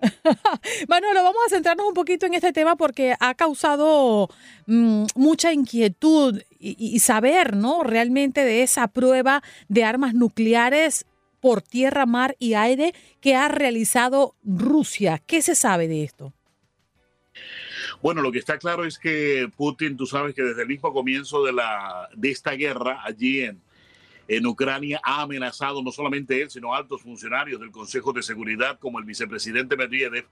[0.88, 4.28] Manolo, vamos a centrarnos un poquito en este tema porque ha causado
[4.66, 7.82] mm, mucha inquietud y, y, saber, ¿no?
[7.84, 11.06] Realmente de esa prueba de armas nucleares
[11.44, 15.20] por tierra, mar y aire que ha realizado Rusia.
[15.26, 16.32] ¿Qué se sabe de esto?
[18.00, 21.44] Bueno, lo que está claro es que Putin, tú sabes que desde el mismo comienzo
[21.44, 23.60] de, la, de esta guerra allí en,
[24.26, 28.98] en Ucrania ha amenazado no solamente él, sino altos funcionarios del Consejo de Seguridad como
[28.98, 30.24] el vicepresidente Medvedev,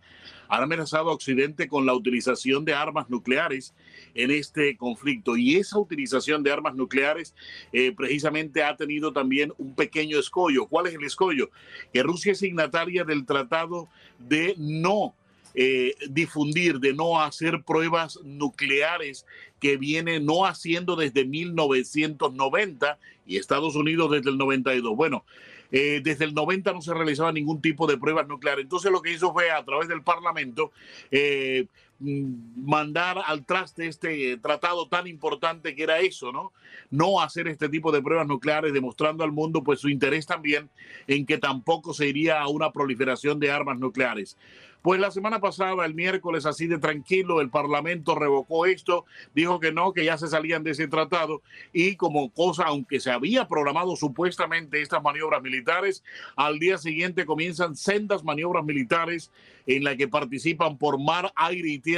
[0.49, 3.75] han amenazado a Occidente con la utilización de armas nucleares
[4.15, 5.37] en este conflicto.
[5.37, 7.35] Y esa utilización de armas nucleares
[7.73, 10.67] eh, precisamente ha tenido también un pequeño escollo.
[10.67, 11.51] ¿Cuál es el escollo?
[11.93, 15.15] Que Rusia es signataria del tratado de no
[15.55, 19.27] eh, difundir, de no hacer pruebas nucleares
[19.61, 24.97] que viene no haciendo desde 1990 y Estados Unidos desde el 92.
[24.97, 25.25] Bueno,
[25.71, 28.63] eh, desde el 90 no se realizaba ningún tipo de pruebas nucleares.
[28.63, 30.73] Entonces lo que hizo fue a través del Parlamento
[32.03, 36.53] mandar al traste este tratado tan importante que era eso, ¿no?
[36.91, 40.69] No hacer este tipo de pruebas nucleares, demostrando al mundo pues su interés también
[41.07, 44.37] en que tampoco se iría a una proliferación de armas nucleares.
[44.83, 49.71] Pues la semana pasada, el miércoles, así de tranquilo, el Parlamento revocó esto, dijo que
[49.71, 51.41] no, que ya se salían de ese tratado
[51.73, 56.03] y como cosa, aunque se había programado supuestamente estas maniobras militares,
[56.35, 59.31] al día siguiente comienzan sendas maniobras militares
[59.67, 61.92] en las que participan por mar, aire y tierra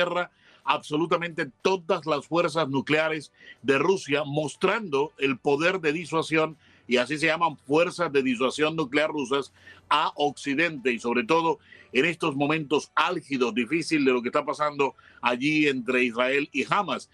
[0.65, 7.27] absolutamente todas las fuerzas nucleares de Rusia, mostrando el poder de disuasión y así se
[7.27, 9.53] llaman fuerzas de disuasión nuclear rusas
[9.89, 11.59] a Occidente y sobre todo
[11.93, 17.09] en estos momentos álgidos, difíciles de lo que está pasando allí entre Israel y Hamas.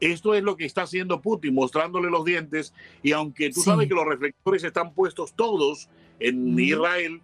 [0.00, 3.94] Esto es lo que está haciendo Putin, mostrándole los dientes y aunque tú sabes que
[3.94, 7.20] los reflectores están puestos todos en Israel,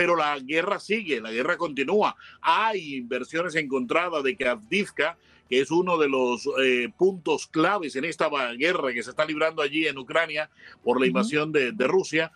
[0.00, 2.16] pero la guerra sigue, la guerra continúa.
[2.40, 8.06] Hay inversiones encontradas de que Avdivka, que es uno de los eh, puntos claves en
[8.06, 10.48] esta guerra que se está librando allí en Ucrania
[10.82, 12.32] por la invasión de, Rusia,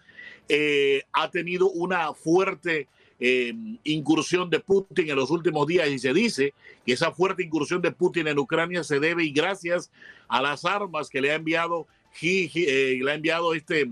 [0.46, 2.87] eh, ha tenido una fuerte
[3.18, 6.53] eh, incursión de Putin en los últimos días y se dice
[6.85, 9.90] que esa fuerte incursión de Putin en Ucrania se debe y gracias
[10.29, 11.87] a las armas que le ha enviado,
[12.20, 13.88] le ha enviado este,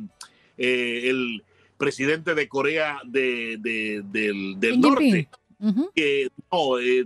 [0.59, 1.43] el
[1.83, 3.61] presidente de Corea del,
[4.79, 5.29] norte.
[5.93, 7.05] que no, eh,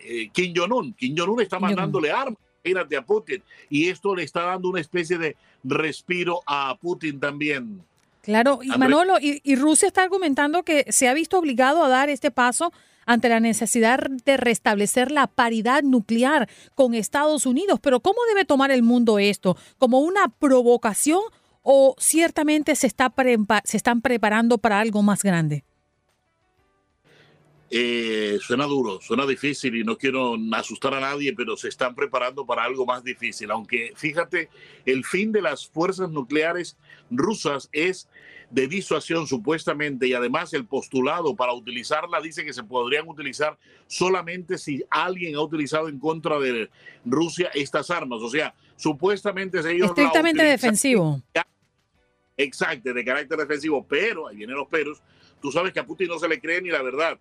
[0.00, 0.92] eh, Kim Jong-un.
[0.94, 2.36] Kim Jong-un está mandándole armas
[2.98, 3.40] a Putin.
[3.70, 7.80] Y esto le está dando una especie de respiro a Putin también.
[8.22, 12.32] Claro, y Manolo, y, Rusia está argumentando que se ha visto obligado a dar este
[12.32, 12.72] paso
[13.06, 17.78] ante la necesidad de restablecer la paridad nuclear con Estados Unidos.
[17.80, 19.56] Pero ¿cómo debe tomar el mundo esto?
[19.78, 21.20] ¿Como una provocación
[21.70, 23.12] o ciertamente se, está
[23.64, 25.64] se están preparando para algo más grande?
[27.70, 32.46] Eh, suena duro, suena difícil y no quiero asustar a nadie, pero se están preparando
[32.46, 33.50] para algo más difícil.
[33.50, 34.48] Aunque fíjate,
[34.86, 36.78] el fin de las fuerzas nucleares
[37.10, 38.08] rusas es
[38.48, 44.56] de disuasión supuestamente y además el postulado para utilizarla dice que se podrían utilizar solamente
[44.56, 46.70] si alguien ha utilizado en contra de
[47.04, 48.22] Rusia estas armas.
[48.22, 49.88] O sea, supuestamente ellos...
[49.88, 51.20] Estrictamente defensivo.
[52.38, 55.02] Exacto, de carácter defensivo, pero, ahí vienen los peros,
[55.42, 57.18] tú sabes que a Putin no se le cree ni la verdad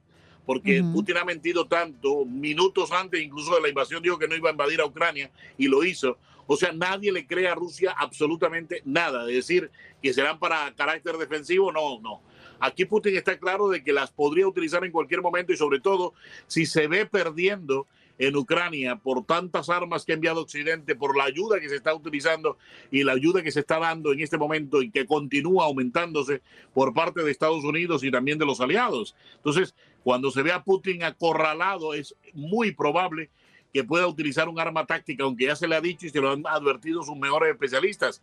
[0.48, 4.48] porque Putin ha mentido tanto, minutos antes incluso de la invasión dijo que no iba
[4.48, 6.18] a invadir a Ucrania y lo hizo.
[6.48, 9.26] O sea, nadie le cree a Rusia absolutamente nada.
[9.26, 9.70] De decir
[10.02, 12.22] que serán para carácter defensivo, no, no.
[12.62, 16.14] Aquí Putin está claro de que las podría utilizar en cualquier momento y sobre todo
[16.48, 17.86] si se ve perdiendo
[18.20, 21.94] en Ucrania por tantas armas que ha enviado Occidente, por la ayuda que se está
[21.94, 22.58] utilizando
[22.92, 26.42] y la ayuda que se está dando en este momento y que continúa aumentándose
[26.74, 29.16] por parte de Estados Unidos y también de los aliados.
[29.36, 33.30] Entonces, cuando se ve a Putin acorralado, es muy probable
[33.74, 36.32] que pueda utilizar un arma táctica, aunque ya se le ha dicho y se lo
[36.32, 38.22] han advertido sus mejores especialistas.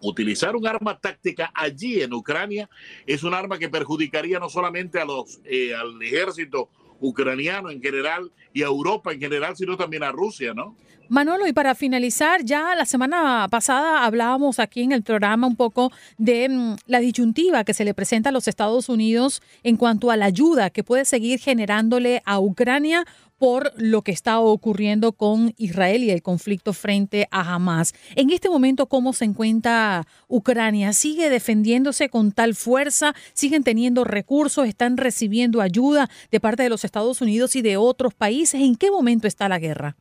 [0.00, 2.68] Utilizar un arma táctica allí en Ucrania
[3.06, 6.68] es un arma que perjudicaría no solamente a los, eh, al ejército
[7.02, 10.76] ucraniano en general y a Europa en general, sino también a Rusia, ¿no?
[11.08, 15.92] Manolo, y para finalizar, ya la semana pasada hablábamos aquí en el programa un poco
[16.16, 20.16] de mm, la disyuntiva que se le presenta a los Estados Unidos en cuanto a
[20.16, 23.04] la ayuda que puede seguir generándole a Ucrania
[23.42, 27.92] por lo que está ocurriendo con Israel y el conflicto frente a Hamas.
[28.14, 30.92] En este momento, ¿cómo se encuentra Ucrania?
[30.92, 33.16] ¿Sigue defendiéndose con tal fuerza?
[33.32, 34.68] ¿Siguen teniendo recursos?
[34.68, 38.60] ¿Están recibiendo ayuda de parte de los Estados Unidos y de otros países?
[38.60, 39.96] ¿En qué momento está la guerra?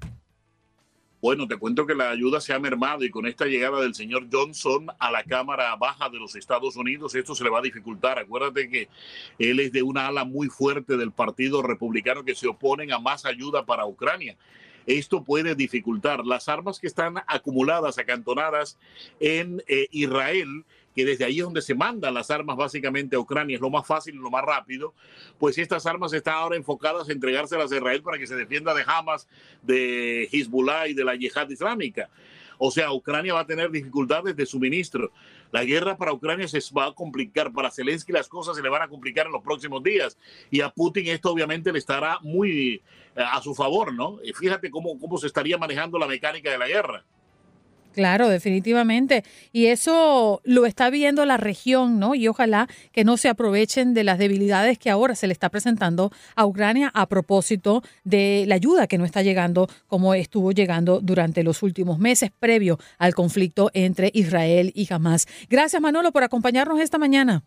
[1.21, 4.25] Bueno, te cuento que la ayuda se ha mermado y con esta llegada del señor
[4.31, 8.17] Johnson a la Cámara Baja de los Estados Unidos, esto se le va a dificultar.
[8.17, 8.89] Acuérdate que
[9.37, 13.25] él es de una ala muy fuerte del Partido Republicano que se oponen a más
[13.25, 14.35] ayuda para Ucrania.
[14.87, 18.79] Esto puede dificultar las armas que están acumuladas, acantonadas
[19.19, 20.65] en eh, Israel
[20.95, 23.85] que desde ahí es donde se mandan las armas básicamente a Ucrania, es lo más
[23.85, 24.93] fácil y lo más rápido,
[25.39, 28.83] pues estas armas están ahora enfocadas a entregárselas a Israel para que se defienda de
[28.85, 29.27] Hamas,
[29.61, 32.09] de Hezbollah y de la yihad islámica.
[32.63, 35.11] O sea, Ucrania va a tener dificultades de suministro.
[35.51, 37.51] La guerra para Ucrania se va a complicar.
[37.51, 40.15] Para Zelensky las cosas se le van a complicar en los próximos días.
[40.51, 42.81] Y a Putin esto obviamente le estará muy eh,
[43.15, 44.19] a su favor, ¿no?
[44.35, 47.03] Fíjate cómo, cómo se estaría manejando la mecánica de la guerra.
[47.93, 49.23] Claro, definitivamente.
[49.51, 52.15] Y eso lo está viendo la región, ¿no?
[52.15, 56.11] Y ojalá que no se aprovechen de las debilidades que ahora se le está presentando
[56.35, 61.43] a Ucrania a propósito de la ayuda que no está llegando como estuvo llegando durante
[61.43, 65.27] los últimos meses previo al conflicto entre Israel y Hamas.
[65.49, 67.43] Gracias, Manolo, por acompañarnos esta mañana.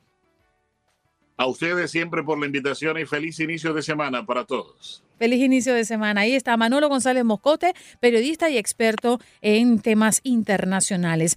[1.36, 5.02] A ustedes siempre por la invitación y feliz inicio de semana para todos.
[5.18, 6.22] Feliz inicio de semana.
[6.22, 11.36] Ahí está Manolo González Moscote, periodista y experto en temas internacionales.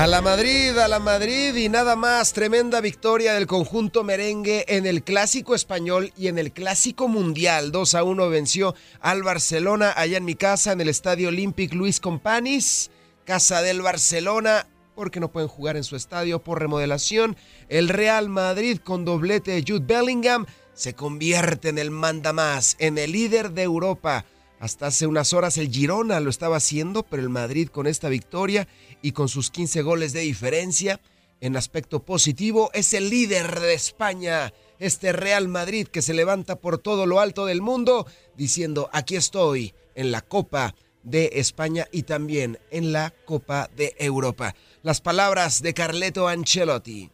[0.00, 2.32] A la Madrid, a la Madrid y nada más.
[2.32, 7.70] Tremenda victoria del conjunto merengue en el clásico español y en el clásico mundial.
[7.70, 12.00] 2 a 1 venció al Barcelona allá en mi casa en el estadio Olympic Luis
[12.00, 12.90] Companis.
[13.26, 17.36] Casa del Barcelona porque no pueden jugar en su estadio por remodelación.
[17.68, 22.96] El Real Madrid con doblete de Jude Bellingham se convierte en el manda más, en
[22.96, 24.24] el líder de Europa.
[24.60, 28.68] Hasta hace unas horas el Girona lo estaba haciendo, pero el Madrid con esta victoria
[29.00, 31.00] y con sus 15 goles de diferencia,
[31.40, 34.52] en aspecto positivo, es el líder de España.
[34.78, 38.06] Este Real Madrid que se levanta por todo lo alto del mundo,
[38.36, 44.54] diciendo, aquí estoy en la Copa de España y también en la Copa de Europa.
[44.82, 47.10] Las palabras de Carleto Ancelotti.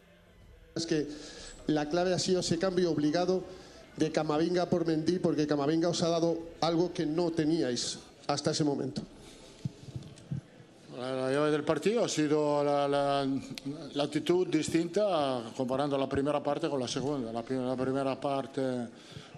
[0.75, 1.07] Es que
[1.67, 3.45] la clave ha sido ese cambio obligado
[3.97, 8.63] de Camavinga por Mendy, porque Camavinga os ha dado algo que no teníais hasta ese
[8.63, 9.01] momento.
[10.97, 13.27] La llave del partido ha sido la, la,
[13.93, 17.31] la, actitud distinta comparando la primera parte con la segunda.
[17.31, 18.61] La, la, primera parte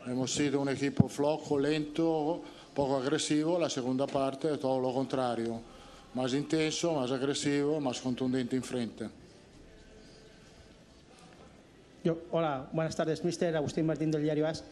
[0.08, 2.42] hemos sido un equipo flojo, lento,
[2.74, 5.60] poco agresivo, la segunda parte todo lo contrario,
[6.14, 9.10] más intenso, más agresivo, más contundente en frente.
[12.04, 14.64] Yo, hola, buenas tardes, mister Agustín Martín del diario AS.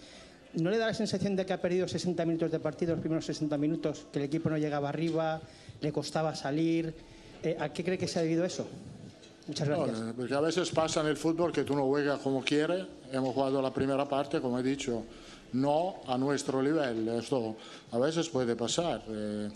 [0.53, 3.25] ¿No le da la sensación de que ha perdido 60 minutos de partido, los primeros
[3.25, 5.41] 60 minutos, que el equipo no llegaba arriba,
[5.82, 6.93] le costaba salir?
[7.43, 8.65] Eh, ¿A qué cree que se ha debido eso?
[9.45, 9.99] Muchas gracias.
[9.99, 12.86] No, porque a veces pasa en el fútbol que tú no juegas como quieres.
[13.11, 15.03] Hemos jugado la primera parte, como he dicho,
[15.51, 17.09] no a nuestro nivel.
[17.09, 17.57] Esto
[17.91, 19.03] a veces puede pasar.
[19.09, 19.49] Eh,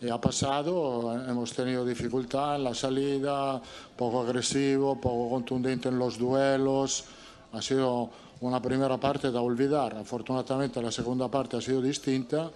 [0.00, 3.60] y ha pasado, hemos tenido dificultad en la salida,
[3.96, 7.04] poco agresivo, poco contundente en los duelos.
[7.52, 9.96] Ha sido una primera parte da olvidar.
[9.96, 12.50] Afortunadamente la segunda parte ha sido distinta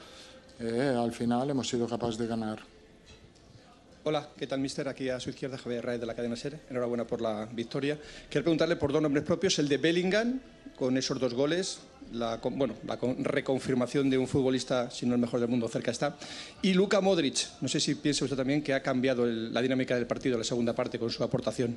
[0.60, 2.58] y al final hemos sido capaces de ganar.
[4.04, 4.88] Hola, ¿qué tal, mister?
[4.88, 6.60] Aquí a su izquierda, Javier Raez de la cadena SERE.
[6.70, 7.98] Enhorabuena por la victoria.
[8.30, 10.40] Quiero preguntarle por dos nombres propios, el de Bellingham,
[10.76, 11.80] con esos dos goles,
[12.12, 16.16] la, bueno, la reconfirmación de un futbolista, si no el mejor del mundo, cerca está.
[16.62, 19.94] Y Luka Modric, no sé si piensa usted también que ha cambiado el, la dinámica
[19.94, 21.76] del partido la segunda parte con su aportación.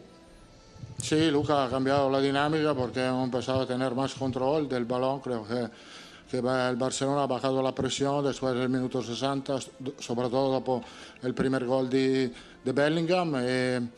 [1.02, 5.20] Sí, Luca ha cambiado la dinámica porque hemos empezado a tener más control del balón.
[5.20, 5.68] Creo que,
[6.30, 9.60] que el Barcelona ha bajado la presión después del minuto 60,
[10.00, 10.84] sobre todo después
[11.24, 12.32] el primer gol de,
[12.64, 13.36] de Bellingham.
[13.36, 13.90] Y,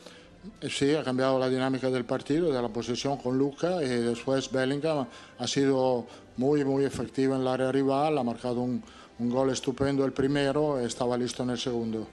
[0.70, 5.08] Sí, ha cambiado la dinámica del partido, de la posesión con Luca y después Bellingham
[5.38, 6.06] ha sido
[6.38, 8.84] muy, muy efectivo en el área rival, ha marcado un,
[9.20, 12.08] un gol estupendo el primero estaba listo en el segundo.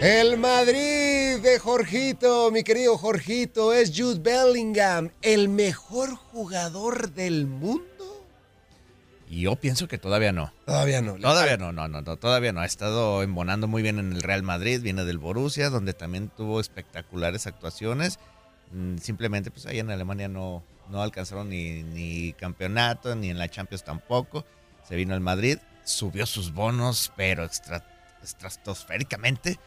[0.00, 7.84] El Madrid de Jorgito, mi querido Jorgito, es Jude Bellingham, el mejor jugador del mundo.
[9.28, 10.52] Yo pienso que todavía no.
[10.64, 11.16] Todavía no.
[11.16, 12.60] Todavía no, no, no, no, todavía no.
[12.60, 16.58] Ha estado embonando muy bien en el Real Madrid, viene del Borussia, donde también tuvo
[16.60, 18.18] espectaculares actuaciones.
[18.72, 23.48] Mm, Simplemente, pues ahí en Alemania no, no alcanzaron ni, ni campeonato, ni en la
[23.48, 24.46] Champions tampoco.
[24.88, 27.48] Se vino al Madrid, subió sus bonos, pero
[28.22, 29.58] estratosféricamente.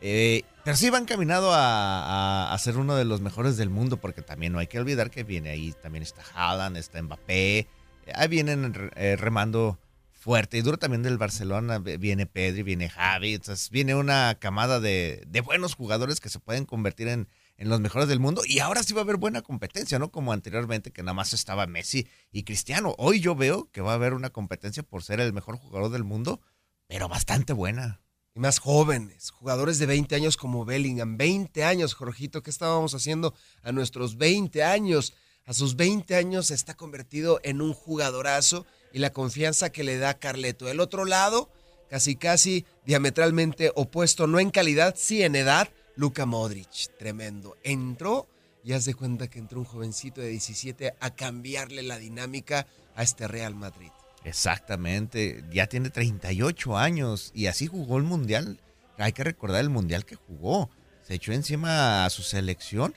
[0.00, 3.98] Eh, pero sí va encaminado a, a, a, ser uno de los mejores del mundo,
[3.98, 7.68] porque también no hay que olvidar que viene ahí, también está Haaland, está Mbappé,
[8.14, 9.78] ahí vienen eh, remando
[10.12, 15.22] fuerte y duro también del Barcelona, viene Pedri, viene Javi, entonces viene una camada de,
[15.26, 18.82] de buenos jugadores que se pueden convertir en, en, los mejores del mundo y ahora
[18.82, 20.10] sí va a haber buena competencia, ¿no?
[20.10, 22.94] Como anteriormente que nada más estaba Messi y Cristiano.
[22.96, 26.04] Hoy yo veo que va a haber una competencia por ser el mejor jugador del
[26.04, 26.40] mundo,
[26.86, 28.00] pero bastante buena
[28.34, 33.32] y más jóvenes, jugadores de 20 años como Bellingham, 20 años, Jorgito, ¿qué estábamos haciendo
[33.62, 35.14] a nuestros 20 años?
[35.46, 39.98] A sus 20 años se está convertido en un jugadorazo y la confianza que le
[39.98, 40.68] da Carleto.
[40.68, 41.48] El otro lado,
[41.88, 47.56] casi casi diametralmente opuesto, no en calidad, sí en edad, Luka Modric, tremendo.
[47.62, 48.26] Entró
[48.64, 52.66] y haz de cuenta que entró un jovencito de 17 a cambiarle la dinámica
[52.96, 53.92] a este Real Madrid.
[54.24, 58.58] Exactamente, ya tiene 38 años y así jugó el Mundial.
[58.96, 60.70] Hay que recordar el Mundial que jugó.
[61.02, 62.94] Se echó encima a su selección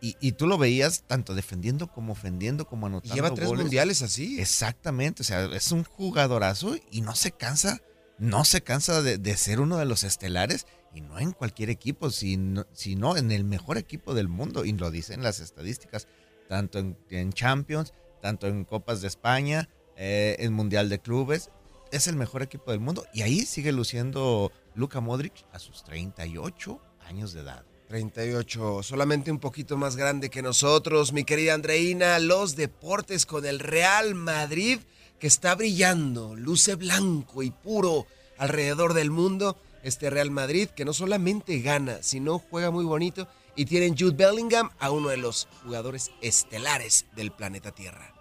[0.00, 3.12] y, y tú lo veías tanto defendiendo como ofendiendo como anotando.
[3.12, 3.64] Y lleva tres goles.
[3.64, 4.40] mundiales así.
[4.40, 7.80] Exactamente, o sea, es un jugadorazo y no se cansa,
[8.18, 12.10] no se cansa de, de ser uno de los estelares y no en cualquier equipo,
[12.10, 16.06] sino, sino en el mejor equipo del mundo y lo dicen las estadísticas,
[16.48, 19.68] tanto en, en Champions, tanto en Copas de España
[20.04, 21.50] eh, el Mundial de Clubes.
[21.92, 23.06] Es el mejor equipo del mundo.
[23.14, 27.64] Y ahí sigue luciendo Luka Modric a sus 38 años de edad.
[27.86, 33.60] 38, solamente un poquito más grande que nosotros, mi querida Andreina, los deportes con el
[33.60, 34.80] Real Madrid
[35.20, 38.06] que está brillando, luce blanco y puro
[38.38, 39.56] alrededor del mundo.
[39.84, 44.70] Este Real Madrid que no solamente gana, sino juega muy bonito y tienen Jude Bellingham
[44.80, 48.11] a uno de los jugadores estelares del planeta Tierra.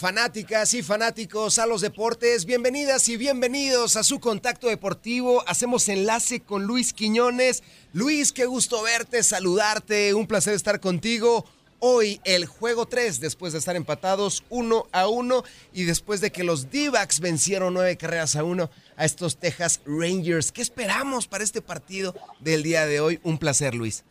[0.00, 5.42] Fanáticas y fanáticos a los deportes, bienvenidas y bienvenidos a su contacto deportivo.
[5.48, 7.64] Hacemos enlace con Luis Quiñones.
[7.92, 11.44] Luis, qué gusto verte, saludarte, un placer estar contigo.
[11.80, 15.42] Hoy el juego 3, después de estar empatados 1 a 1
[15.72, 20.52] y después de que los d vencieron 9 carreras a 1 a estos Texas Rangers.
[20.52, 23.18] ¿Qué esperamos para este partido del día de hoy?
[23.24, 24.04] Un placer, Luis.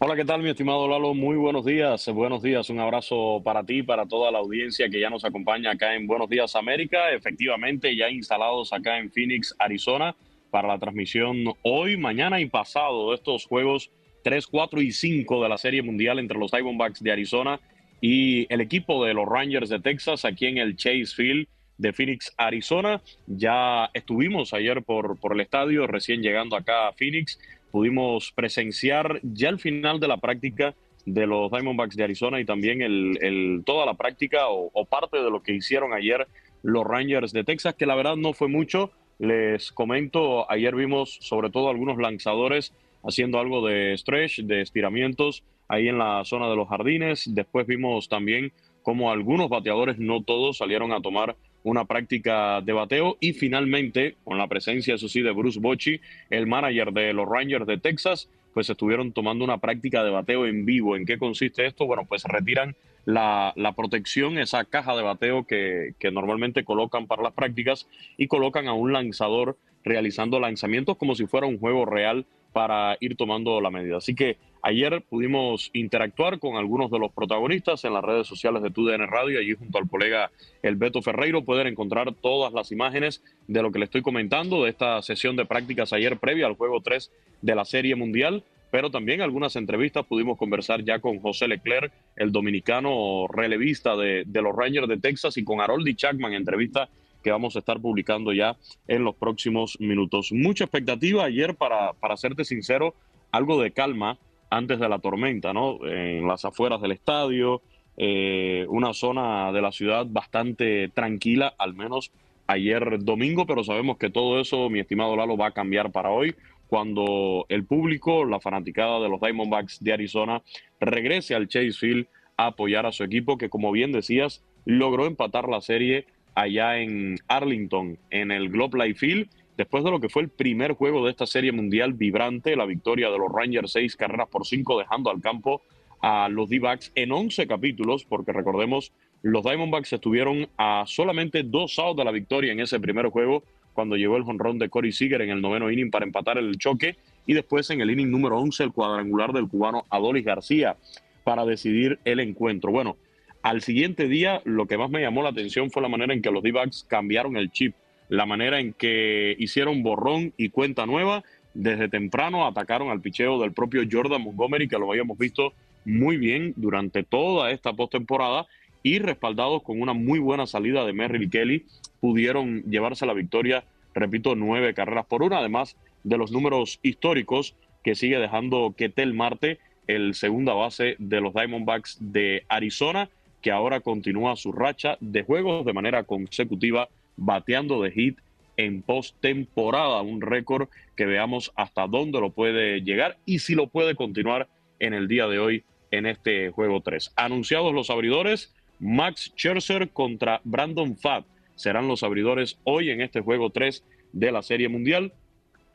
[0.00, 1.14] Hola, ¿qué tal, mi estimado Lalo?
[1.14, 2.08] Muy buenos días.
[2.08, 2.68] Buenos días.
[2.68, 6.28] Un abrazo para ti, para toda la audiencia que ya nos acompaña acá en Buenos
[6.28, 7.12] Días América.
[7.12, 10.16] Efectivamente, ya instalados acá en Phoenix, Arizona,
[10.50, 13.92] para la transmisión hoy, mañana y pasado de estos juegos
[14.24, 17.60] 3, 4 y 5 de la Serie Mundial entre los Diamondbacks de Arizona
[18.00, 21.46] y el equipo de los Rangers de Texas aquí en el Chase Field
[21.78, 23.00] de Phoenix, Arizona.
[23.28, 27.38] Ya estuvimos ayer por, por el estadio, recién llegando acá a Phoenix
[27.74, 32.82] pudimos presenciar ya el final de la práctica de los Diamondbacks de Arizona y también
[32.82, 36.28] el, toda la práctica o, parte de lo que hicieron ayer
[36.62, 38.92] los Rangers de Texas, que la verdad no fue mucho.
[39.18, 42.72] Les comento, ayer vimos sobre todo algunos lanzadores
[43.02, 47.24] haciendo algo de stretch, de estiramientos ahí en la zona de los jardines.
[47.26, 48.52] Después vimos también
[48.84, 51.34] como algunos bateadores, no todos, salieron a tomar
[51.64, 56.00] una práctica de bateo y finalmente, con la presencia, eso sí, de Bruce Bochy,
[56.30, 60.64] el manager de los Rangers de Texas, pues estuvieron tomando una práctica de bateo en
[60.64, 60.94] vivo.
[60.94, 61.86] ¿En qué consiste esto?
[61.86, 67.32] Bueno, pues retiran la, protección, esa caja de bateo que, que, normalmente colocan para las
[67.32, 72.96] prácticas y colocan a un lanzador realizando lanzamientos como si fuera un juego real para
[73.00, 73.96] ir tomando la medida.
[73.96, 78.70] Así que ayer pudimos interactuar con algunos de los protagonistas en las redes sociales de
[78.70, 80.30] TUDN Radio, allí junto al colega
[80.62, 84.70] El Beto Ferreiro pueden encontrar todas las imágenes de lo que le estoy comentando de
[84.70, 87.10] esta sesión de prácticas ayer previa al juego 3
[87.42, 88.44] de la Serie Mundial
[88.74, 94.52] pero también algunas entrevistas pudimos conversar ya con José Leclerc, el dominicano relevista de, los
[94.52, 96.88] Rangers de Texas, y con Haroldi Chapman, entrevista
[97.24, 98.56] que vamos a estar publicando ya
[98.86, 100.30] en los próximos minutos.
[100.30, 102.94] Mucha expectativa ayer, para, para serte sincero,
[103.32, 104.18] algo de calma
[104.50, 105.84] antes de la tormenta, ¿no?
[105.84, 107.62] En las afueras del estadio,
[107.96, 112.12] eh, una zona de la ciudad bastante tranquila, al menos
[112.46, 116.34] ayer domingo, pero sabemos que todo eso, mi estimado Lalo, va a cambiar para hoy
[116.68, 120.42] cuando el público, la fanaticada de los Diamondbacks de Arizona,
[120.80, 122.06] regrese al Chase Field
[122.36, 127.16] a apoyar a su equipo que, como bien decías, logró empatar la serie allá en
[127.28, 131.10] Arlington, en el Globe Life Field, después de lo que fue el primer juego de
[131.10, 135.20] esta serie mundial vibrante, la victoria de los Rangers seis carreras por cinco, dejando al
[135.20, 135.62] campo
[136.00, 141.96] a los D-Backs en 11 capítulos, porque recordemos, los Diamondbacks estuvieron a solamente dos outs
[141.96, 145.30] de la victoria en ese primer juego, cuando llegó el jonrón de Corey Seager en
[145.30, 148.72] el noveno inning para empatar el choque, y después en el inning número 11 el
[148.72, 150.76] cuadrangular del cubano Adolis García
[151.24, 152.70] para decidir el encuentro.
[152.70, 152.98] Bueno,
[153.44, 156.30] al siguiente día, lo que más me llamó la atención fue la manera en que
[156.30, 157.74] los D-backs cambiaron el chip,
[158.08, 161.22] la manera en que hicieron borrón y cuenta nueva.
[161.52, 165.52] Desde temprano atacaron al picheo del propio Jordan Montgomery, que lo habíamos visto
[165.84, 168.46] muy bien durante toda esta postemporada,
[168.82, 171.66] y respaldados con una muy buena salida de Merrill Kelly,
[172.00, 173.64] pudieron llevarse la victoria,
[173.94, 179.58] repito, nueve carreras por una, además de los números históricos que sigue dejando Ketel Marte,
[179.86, 183.10] el segunda base de los Diamondbacks de Arizona
[183.44, 186.88] que ahora continúa su racha de juegos de manera consecutiva,
[187.18, 188.18] bateando de hit
[188.56, 193.96] en postemporada, un récord que veamos hasta dónde lo puede llegar y si lo puede
[193.96, 194.48] continuar
[194.80, 197.12] en el día de hoy en este juego 3.
[197.16, 203.50] Anunciados los abridores, Max Scherzer contra Brandon Fatt serán los abridores hoy en este juego
[203.50, 203.84] 3
[204.14, 205.12] de la Serie Mundial.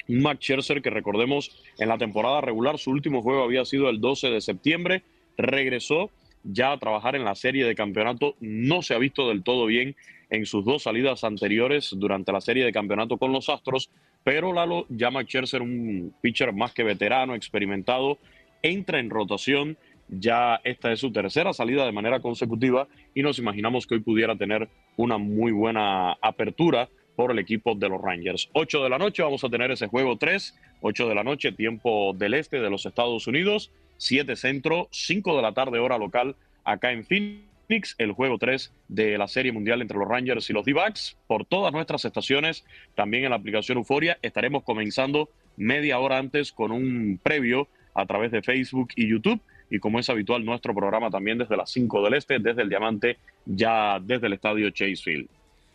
[0.07, 4.32] Max Scherzer que recordemos en la temporada regular su último juego había sido el 12
[4.32, 5.03] de septiembre,
[5.38, 6.09] regresó
[6.44, 8.36] ya a trabajar en la serie de campeonato.
[8.40, 9.96] No se ha visto del todo bien
[10.30, 13.90] en sus dos salidas anteriores durante la serie de campeonato con los Astros,
[14.24, 18.18] pero Lalo llama a Scherzer un pitcher más que veterano, experimentado,
[18.62, 19.78] entra en rotación.
[20.08, 24.36] Ya esta es su tercera salida de manera consecutiva y nos imaginamos que hoy pudiera
[24.36, 24.68] tener
[24.98, 28.50] una muy buena apertura por el equipo de los Rangers.
[28.54, 32.14] 8 de la noche vamos a tener ese juego 3, 8 de la noche, tiempo
[32.14, 33.72] del este de los Estados Unidos.
[34.00, 39.18] 7 centro, 5 de la tarde hora local acá en Phoenix, el juego 3 de
[39.18, 41.18] la Serie Mundial entre los Rangers y los D-Backs.
[41.28, 46.72] Por todas nuestras estaciones, también en la aplicación Euforia, estaremos comenzando media hora antes con
[46.72, 49.41] un previo a través de Facebook y YouTube.
[49.70, 53.18] Y como es habitual, nuestro programa también desde las 5 del Este, desde el Diamante,
[53.45, 55.28] ya desde el estadio Chase Field.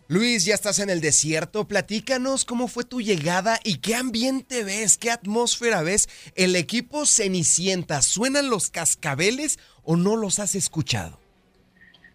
[0.07, 1.67] Luis, ya estás en el desierto.
[1.67, 6.09] Platícanos cómo fue tu llegada y qué ambiente ves, qué atmósfera ves.
[6.37, 11.19] El equipo Cenicienta, ¿suenan los cascabeles o no los has escuchado?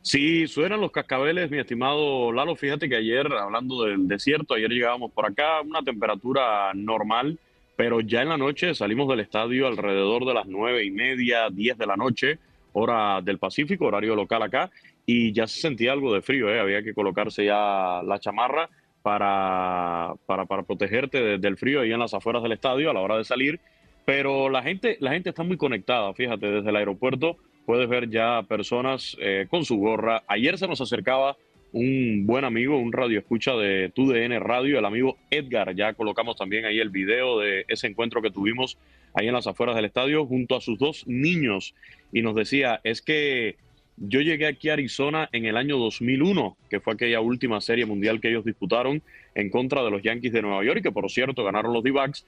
[0.03, 2.55] Sí, suenan los cascabeles, mi estimado Lalo.
[2.55, 7.39] Fíjate que ayer, hablando del desierto, ayer llegábamos por acá, una temperatura normal,
[7.75, 11.75] pero ya en la noche salimos del estadio alrededor de las nueve y media, diez
[11.75, 12.37] de la noche,
[12.73, 14.69] hora del Pacífico, horario local acá,
[15.11, 16.59] y ya se sentía algo de frío, ¿eh?
[16.59, 18.69] había que colocarse ya la chamarra
[19.01, 23.17] para, para, para protegerte del frío ahí en las afueras del estadio a la hora
[23.17, 23.59] de salir.
[24.05, 28.43] Pero la gente, la gente está muy conectada, fíjate, desde el aeropuerto puedes ver ya
[28.43, 30.21] personas eh, con su gorra.
[30.27, 31.37] Ayer se nos acercaba
[31.71, 35.73] un buen amigo, un radio escucha de TUDN Radio, el amigo Edgar.
[35.73, 38.77] Ya colocamos también ahí el video de ese encuentro que tuvimos
[39.15, 41.73] ahí en las afueras del estadio junto a sus dos niños.
[42.13, 43.55] Y nos decía, es que
[43.99, 48.21] yo llegué aquí a Arizona en el año 2001, que fue aquella última serie mundial
[48.21, 49.01] que ellos disputaron
[49.35, 52.25] en contra de los Yankees de Nueva York que por cierto ganaron los D-Backs.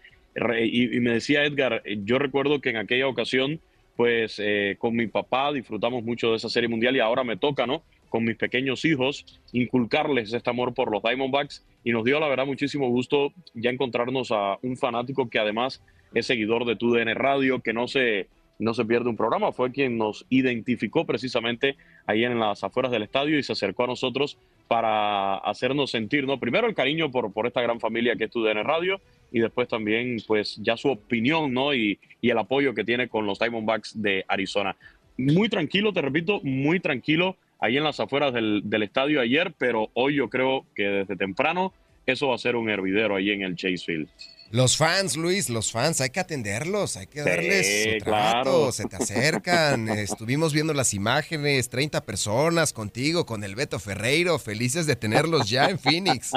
[0.61, 3.59] Y, me decía Edgar, yo recuerdo que en aquella ocasión,
[3.95, 7.65] pues eh, con mi papá disfrutamos mucho de esa serie mundial y ahora me toca,
[7.65, 7.83] ¿no?
[8.09, 12.45] Con mis pequeños hijos, inculcarles este amor por los Diamondbacks y nos dio la verdad
[12.45, 15.81] muchísimo gusto ya encontrarnos a un fanático que además
[16.13, 18.27] es seguidor de TUDN Radio, que no se
[18.61, 23.01] no se pierde un programa, fue quien nos identificó precisamente ahí en las afueras del
[23.01, 24.37] estadio y se acercó a nosotros
[24.67, 26.39] para hacernos sentir, ¿no?
[26.39, 29.01] Primero el cariño por, por esta gran familia que es TUDN Radio
[29.31, 31.73] y después también pues ya su opinión, ¿no?
[31.73, 34.75] Y, y el apoyo que tiene con los Diamondbacks de Arizona.
[35.17, 39.89] Muy tranquilo, te repito, muy tranquilo ahí en las afueras del, del estadio ayer, pero
[39.93, 41.73] hoy yo creo que desde temprano
[42.05, 44.07] eso va a ser un hervidero ahí en el Chase Field.
[44.51, 48.97] Los fans, Luis, los fans, hay que atenderlos, hay que darles su trato, se te
[48.97, 49.87] acercan.
[49.97, 55.69] Estuvimos viendo las imágenes, 30 personas contigo, con el Beto Ferreiro, felices de tenerlos ya
[55.69, 56.33] en Phoenix.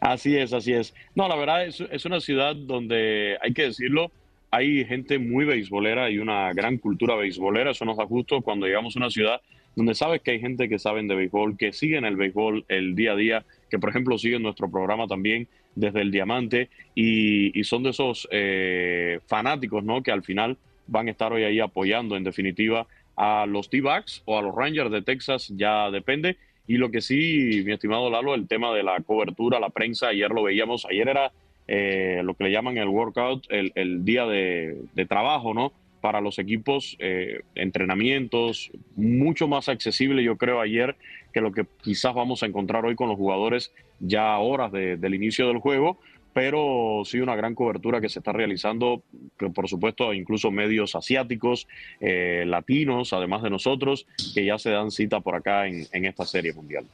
[0.00, 0.94] Así es, así es.
[1.14, 4.12] No, la verdad es, es una ciudad donde, hay que decirlo,
[4.52, 7.72] hay gente muy beisbolera y una gran cultura beisbolera.
[7.72, 9.40] Eso nos da gusto cuando llegamos a una ciudad
[9.74, 13.12] donde sabes que hay gente que saben de béisbol, que siguen el béisbol el día
[13.12, 17.90] a día, que por ejemplo siguen nuestro programa también desde el Diamante y, son de
[17.90, 20.02] esos eh, fanáticos ¿no?
[20.02, 20.56] que al final
[20.86, 24.90] van a estar hoy ahí apoyando en definitiva a los T-Backs o a los Rangers
[24.90, 26.36] de Texas, ya depende.
[26.66, 30.30] Y lo que sí, mi estimado Lalo, el tema de la cobertura, la prensa, ayer
[30.30, 31.32] lo veíamos, ayer era
[31.68, 35.72] eh, lo que le llaman el workout, el, día de, de, trabajo, ¿no?
[36.02, 40.96] Para los equipos, eh, entrenamientos, mucho más accesible, yo creo, ayer
[41.32, 45.14] que lo que quizás vamos a encontrar hoy con los jugadores ya a horas del
[45.14, 45.98] inicio del juego,
[46.34, 49.02] pero sí una gran cobertura que se está realizando,
[49.38, 51.66] que por supuesto incluso medios asiáticos,
[52.00, 56.52] eh, latinos, además de nosotros, que ya se dan cita por acá en esta serie
[56.52, 56.84] mundial.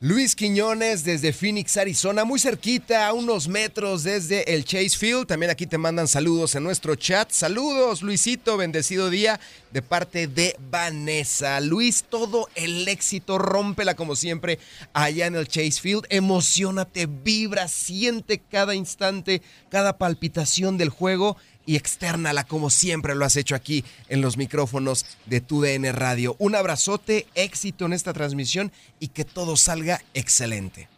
[0.00, 5.26] Luis Quiñones desde Phoenix, Arizona, muy cerquita, a unos metros desde el Chase Field.
[5.26, 7.30] También aquí te mandan saludos en nuestro chat.
[7.30, 9.40] Saludos, Luisito, bendecido día
[9.72, 11.58] de parte de Vanessa.
[11.62, 14.58] Luis, todo el éxito, rómpela como siempre
[14.92, 16.04] allá en el Chase Field.
[16.10, 19.40] Emocionate, vibra, siente cada instante,
[19.70, 25.04] cada palpitación del juego y externala como siempre lo has hecho aquí en los micrófonos
[25.26, 26.36] de tu DN Radio.
[26.38, 30.88] Un abrazote, éxito en esta transmisión y que todo salga excelente.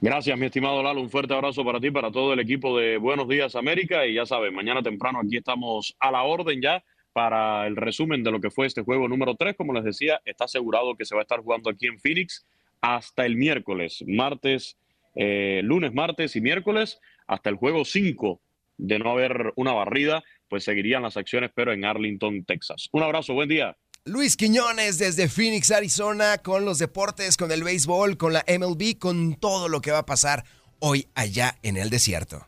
[0.00, 1.00] Gracias, mi estimado Lalo.
[1.00, 4.06] Un fuerte abrazo para ti, para todo el equipo de Buenos Días América.
[4.06, 6.82] Y ya sabes, mañana temprano aquí estamos a la orden ya
[7.12, 9.56] para el resumen de lo que fue este juego número 3.
[9.56, 12.46] Como les decía, está asegurado que se va a estar jugando aquí en Phoenix
[12.80, 14.78] hasta el miércoles, martes,
[15.16, 18.40] eh, lunes, martes y miércoles, hasta el juego 5
[18.78, 22.88] de no haber una barrida, pues seguirían las acciones, pero en Arlington, Texas.
[22.92, 23.76] Un abrazo, buen día.
[24.04, 29.34] Luis Quiñones desde Phoenix, Arizona, con los deportes, con el béisbol, con la MLB, con
[29.34, 30.44] todo lo que va a pasar
[30.78, 32.47] hoy allá en el desierto.